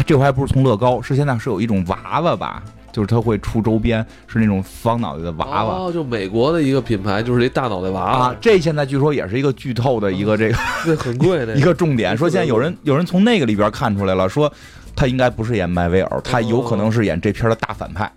[0.07, 2.63] 这回还不是从乐高，是现在是有一种娃娃吧，
[2.93, 5.75] 就是他会出周边，是那种方脑袋的娃娃。
[5.75, 8.37] 哦，就美国的一个品牌，就是一大脑袋娃娃。
[8.41, 12.17] 这现在据说也是一个剧透的一个这个， 对，很贵的 一个重点。
[12.17, 14.53] 说现在有人有人从那个里边看出来了，说
[14.95, 18.11] 他应该不是演麦威尔，他有可能是演这片的大反派。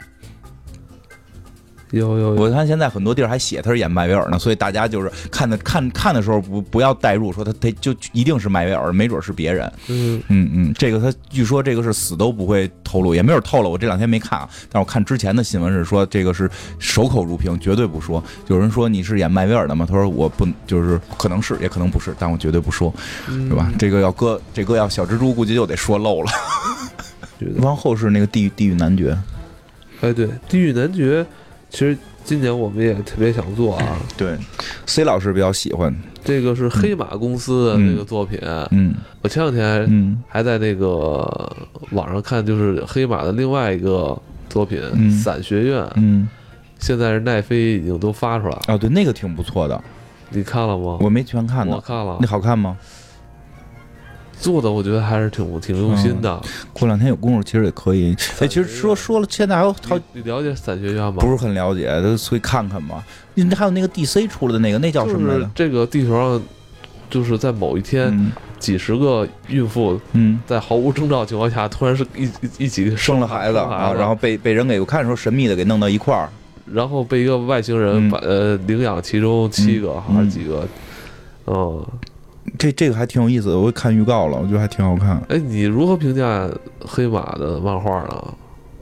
[1.92, 9.72] 有有，我看现在很多地儿还写他是演迈维尔呢，所以大家就是看的看看的时候不不要代入，说他他就一定是迈维尔，没准是别人。
[9.88, 13.72] 嗯嗯嗯，这个他据说这个是死都不会透露，也没准透露。
[13.72, 16.48] 我这两天没看啊，但我看之前的新闻是说这个是
[16.78, 18.24] 守口如瓶，绝对不说。
[18.48, 19.84] 有人说你是演迈维尔的吗？
[19.90, 22.94] 他说我不就是可能是也可能不是，但我绝对不说，
[23.28, 23.72] 是吧？
[23.80, 26.32] 这个要搁这个要小蜘蛛估计又得说漏了。
[27.58, 29.18] 往 后是那个地狱地狱男爵，
[30.02, 31.26] 哎对，地狱男爵。
[31.70, 34.38] 其实今年我们也特别想做啊，对
[34.86, 35.96] ，C 老师比较喜欢。
[36.24, 38.40] 这个是黑马公司的那个作品，
[38.72, 41.56] 嗯，我前两天还在那个
[41.92, 44.20] 网上看，就是黑马的另外一个
[44.50, 44.80] 作品
[45.22, 46.28] 《伞学院》，嗯，
[46.80, 48.62] 现在是奈飞已经都发出来了。
[48.68, 49.82] 啊，对，那个挺不错的，
[50.30, 50.98] 你看了吗？
[51.02, 52.78] 我没全看呢，我看了，那好看吗？
[54.40, 56.42] 做的我觉得还是挺挺用心的。
[56.72, 58.16] 过两天有功夫，其实也可以。
[58.40, 61.18] 哎，其实说说了，现在还有好，你了解散学院吗？
[61.20, 63.04] 不是很了解，都所以看看吧。
[63.34, 65.50] 你还有那个 DC 出来的那个，那叫什么来着？
[65.54, 66.42] 这个地球上
[67.10, 76.30] 就是在某一天，几十个孕妇嗯，在毫无征兆情况下，突然是一一起生了孩子啊，然后被被人给我看说神秘的给弄到一块儿，
[76.66, 80.68] 然后被一个外星人把呃领养其中七个还是几个，
[81.48, 81.86] 嗯。
[82.60, 85.18] 这这个还挺有意思的，我看预告了，我觉得还挺好看。
[85.30, 86.48] 哎，你如何评价
[86.82, 88.34] 黑马的漫画呢？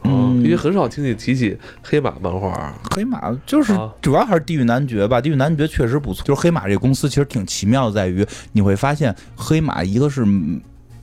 [0.04, 2.74] 嗯，因为很少听你提起黑马漫画。
[2.96, 6.26] 黑马就是主要还是地狱男爵吧，地狱男爵确实不错。
[6.26, 10.26] 就是黑马这个公司其实挺奇妙，在于你会发现黑马一个是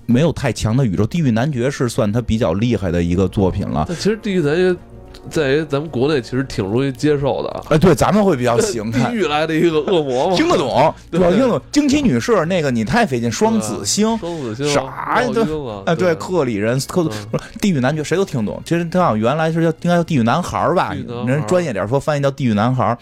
[0.07, 3.87] 没有太强的宇宙，地狱男爵是算他比较厉害的一个作品了。
[3.89, 4.77] 那其实地狱男爵。
[5.31, 11.61] 在于咱们国内其实挺容易接受的，哎，对，咱们会比较喜欢看地狱来的一个恶魔嘛，听得懂， 主要听得懂。
[11.73, 15.29] 惊奇女士那个你太费劲，双子星， 双子星啥呀？
[15.33, 15.45] 对，
[15.87, 17.09] 哎，对，克里人，克
[17.61, 18.61] 地狱男爵谁都听懂。
[18.65, 20.95] 其实他好像原来是叫应该叫地狱男孩吧，
[21.27, 22.97] 人专业点说翻译叫地狱男孩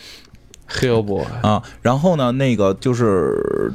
[0.71, 1.63] ，Hellboy 啊。
[1.81, 3.73] 然后呢，那个就是。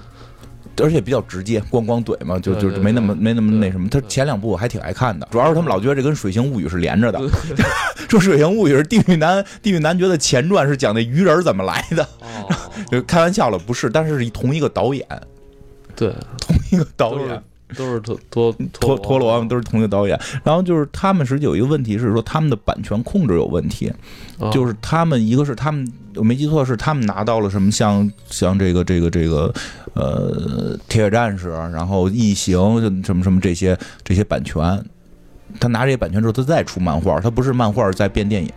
[0.84, 3.88] 而且比较直接，咣咣怼嘛，就就没那么没那么那什么。
[3.90, 7.20] 他前两部我还挺爱看的，主要是他们老觉得这跟《水形物语》是连着的。
[8.10, 12.08] 说《水形物语》是地狱男地狱男爵的前传，是讲那鱼人怎么来的。
[12.92, 15.06] 就开玩笑了，不是，但是是同一个导演。
[15.96, 17.44] 对，同一个导演。
[17.76, 20.20] 都是陀陀陀陀螺，都是同一个导演。
[20.44, 23.92] 然后就是他们实际有一个问题是说他们的版权控制有问题，
[24.52, 29.54] 就是他们一个是他们我没记错是他们拿到了什么像像这个这个这个
[29.94, 34.84] 呃铁血战士，然后异形什么什么这些这些版权，
[35.60, 38.52] 他拿这些版权之后他再出漫画，他不是漫画在变电影，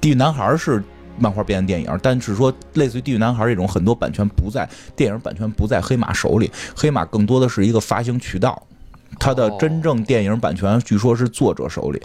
[0.00, 0.82] 地狱男孩是。
[1.18, 8.60] 漫画变成电影，但是说类似于《地狱男孩》这种，很多版权不在电影版权不在黑马手里，黑马更多的是一个发行渠道，
[9.18, 12.00] 它的真正电影版权据说是作者手里。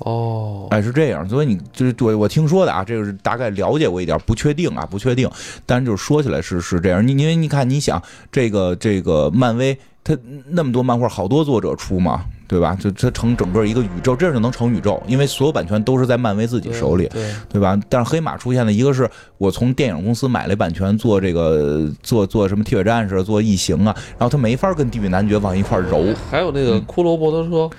[0.00, 5.30] 哦，哎，是这样，所以你就是我我听说的啊，这个是大概了解过一点，不确定啊，不确定，
[5.64, 8.02] 但是就是说起来是是这样，你因为你看，你想
[8.32, 10.18] 这个这个漫威，它
[10.48, 12.24] 那么多漫画，好多作者出嘛。
[12.46, 12.76] 对吧？
[12.78, 17.78] 就它成整个一个宇宙，这样就能成宇宙，因为所有版权都是在漫威自己手里，对对吧？
[17.88, 19.08] 但是黑马出现的一个是
[19.38, 26.04] 我从电影公司买了版权做这个做做什么铁血战士、做异形啊，然后他没法跟地狱男爵往一块揉。
[26.30, 27.76] 还有那个骷髅摩托车，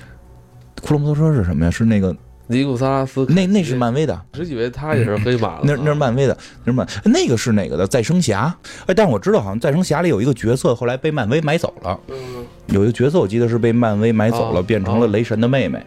[0.81, 1.71] 骷髅摩托车是什么呀？
[1.71, 2.15] 是那个。
[2.47, 5.59] 尼古拉斯，那那是漫威的，只以为他也是黑马。
[5.63, 7.87] 那那是漫威的，那是漫那个是哪个的？
[7.87, 8.55] 再生侠。
[8.85, 11.99] 哎，但是我知道，好像再生侠里有一个角色，后来被漫威买走了。
[12.07, 15.83] 嗯，有一个角色，我记得是被漫威买走了，变成了雷神的妹妹。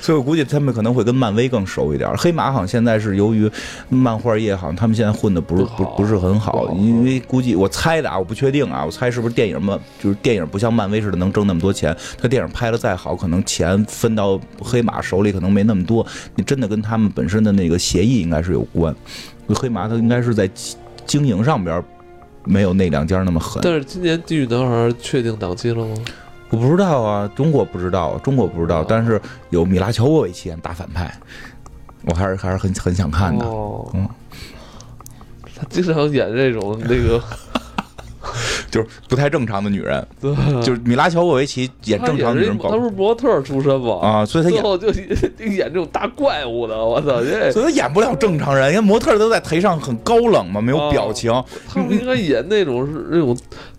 [0.00, 2.10] 所以我估计他们可能会跟漫威更熟一点。
[2.16, 3.50] 黑马好像现在是由于
[3.88, 16.06] 漫画业，好像他们现在混的不是不不是很好，因为估计我猜的啊，我不确定啊，我猜是不是电影嘛，就是电影不像漫威似的能挣那么多钱，他电影拍的再好，可能钱分到黑马手里可能没那么多。
[16.36, 18.94] 你真的跟他们本身的那个协议应该是有关。
[19.48, 20.48] 黑马他应该是在
[21.06, 21.82] 经营上边
[22.44, 23.60] 没有那两家那么狠。
[23.62, 25.94] 但是今年地狱男孩确定档期了吗？
[26.54, 29.20] 我不知道啊，中国不知道，中国不知道，但是
[29.50, 31.12] 有米拉乔沃维奇演大反派，
[32.04, 33.44] 我还是还是很很想看的。
[33.92, 34.08] 嗯，
[35.56, 37.20] 他经常演这种那个。
[38.70, 44.00] 就是不太正常的女人，对，就是米拉乔沃维奇演正常女人，她不是模特出身吗？
[44.00, 51.30] 啊，所以她最后就演这种大怪物的，我操， 这所以她演不了正常人，因为模特都在台上很高冷嘛，没有表情，
[51.68, 53.36] 他们应该演那种是那种。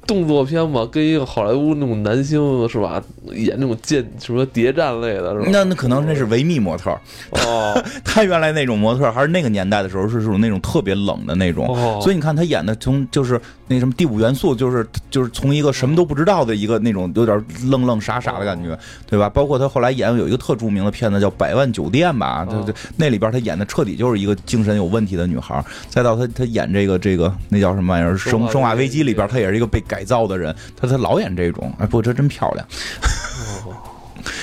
[0.07, 3.01] 动作片嘛，跟一个好莱坞那种男星是吧，
[3.33, 5.47] 演那种剑什么谍战类的，是吧？
[5.51, 6.91] 那那可能那是维密模特
[7.31, 7.83] 哦。
[8.05, 11.67] 他原来那种模特还是那个年代的时候是属于那种特别冷的那种，
[12.01, 18.77] 所以你看他演的从就是那什么第五元素，就是就是从一个什么都不知道的一个那种有点愣愣傻傻的感觉，
[19.07, 19.27] 对吧？
[19.27, 25.63] 包括他后来演有一个特著名的片子叫《百万酒店》吧，对对，那里边他演的彻底就是一个精神有问题的女孩。
[25.89, 29.81] 再到他他演这个这个那叫什么玩意儿《生生化危机》里边，他也是一个被。
[29.87, 32.67] 改造的人，他他老演这种，哎，不过这真漂亮。
[33.65, 33.73] 哦，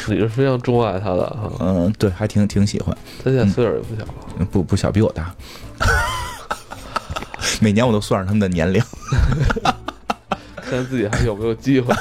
[0.07, 1.51] 你是非常钟爱他的哈。
[1.61, 2.97] 嗯，对，还挺挺喜欢。
[3.23, 5.35] 他现在岁数也不小了，不不小，比我大。
[7.61, 8.83] 每年我都算上他们的年龄，
[10.57, 11.95] 看自己还有没有机会。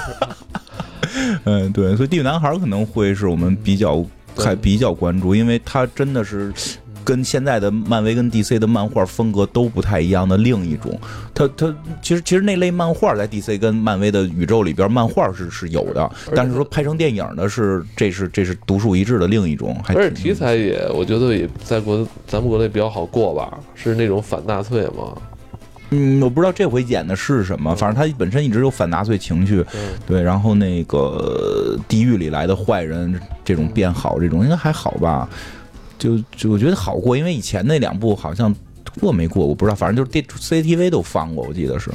[1.44, 4.04] 嗯，对，所以《地狱男孩》可能会是我们比较
[4.38, 6.54] 还比较关注，因为他真的是。
[7.04, 11.00] 跟现在的漫威跟 DC 的漫画风格都不太一样的另一种，
[11.34, 25.16] 它它其实其实那类漫画在 DC 跟漫威的宇宙里边，漫画是是有的，但是说拍成电影的是这是这是独树一帜的另一种，而且题材也我觉得也在国咱们国内比较好过吧，是那种反纳粹吗？
[25.94, 29.62] 嗯，我不知道这回演的是什么，反正他本身一直有反纳粹情绪，
[30.08, 35.28] 对，然后那个地狱里来的坏人这种变好这种应该还好吧。
[36.02, 38.54] 就就我觉得好过，因为以前那两部好像
[39.00, 41.92] 过没过我不知道，反正就是电 CCTV 都放过，我记得是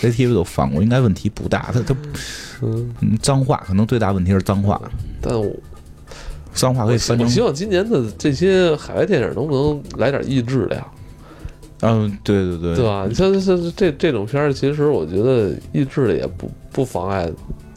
[0.00, 1.70] CCTV 都放过，应该问题不大。
[1.72, 1.96] 他他
[2.62, 4.80] 嗯脏话可能最大问题是脏话，
[5.20, 5.50] 但我
[6.54, 7.26] 脏话可以翻成。
[7.26, 10.86] 我希望今年的这些海外电影能不能来点意志量？
[11.80, 13.06] 嗯，对对对，对吧？
[13.08, 17.28] 你像像这这种片儿，其实我觉得译制的也不不妨碍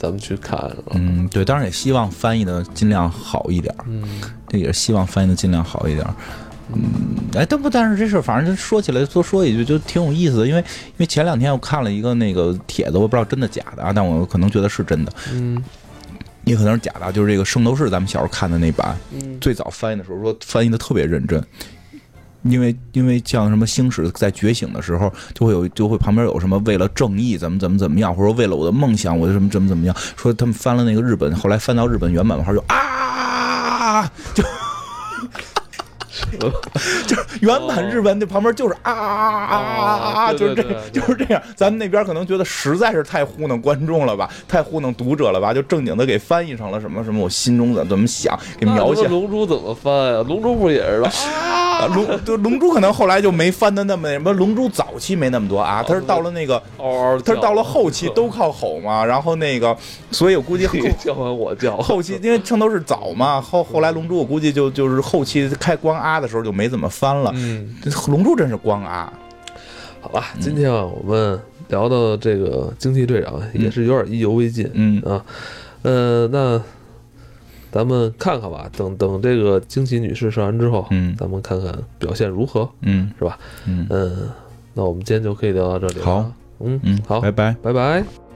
[0.01, 0.59] 咱们去看。
[0.89, 3.71] 嗯，对，当然也希望翻译的尽量好一点。
[3.87, 4.03] 嗯，
[4.47, 6.03] 这也是希望翻译的尽量好一点。
[6.73, 6.81] 嗯，
[7.35, 10.47] 哎，但不，但是这事儿，反正说起来多说一句，就挺有意思的。
[10.47, 15.13] 因为因为前两天我看了一个那个帖子，我不知道真的假的啊，但我可能觉得是真的。
[15.31, 15.63] 嗯，
[16.45, 21.43] 也可能是假的，就是这个《圣斗士》，咱们小时候看的那版，嗯，最早翻译的时候说翻译的特别认真。
[22.43, 29.95] 因为因为像什么星矢在觉醒的时候，就会有就会旁边有什么为了正义怎么怎么怎么样，或者为了我的梦想我就什么怎么怎么样。
[30.15, 34.43] 说他们翻了那个日本，后来翻到日本原版的话就啊，就
[37.07, 41.41] 就是原版日本那旁边就是啊啊啊啊啊，就是这就是这样。
[41.55, 49.07] 咱们那边可能觉得实在是太糊弄观众了吧，太糊弄读者了吧，就正经的给翻译成了什么什么我心中的怎么想，给描写。
[49.07, 50.23] 龙珠怎么翻呀？
[50.27, 51.70] 龙珠不也是啊？
[51.87, 59.75] 龙就龙珠可能后来就没翻的那么什么，龙珠早期没那么多啊，他是到了那个哦，他是到了后期都靠吼嘛，然后那个，
[60.11, 60.67] 所以我估计
[60.99, 67.75] 叫完我叫后期，因为圣斗士早嘛，后后来龙珠我估计就就是后期开光啊的时候就没怎么翻了，嗯，
[68.07, 69.11] 龙珠真是光啊，
[70.01, 71.39] 好吧，今天啊我们
[71.69, 75.23] 聊到这个惊奇队长也是有点意犹未尽，嗯啊，
[75.83, 76.61] 呃那。
[77.71, 83.39] 咱们看看吧，等等这个惊奇女士上完之后，嗯，咱们看看表现如何，嗯，是吧？
[83.65, 84.29] 嗯嗯，
[84.73, 86.05] 那我们今天就可以聊到这里了。
[86.05, 88.30] 好，嗯嗯，好，拜拜，拜拜。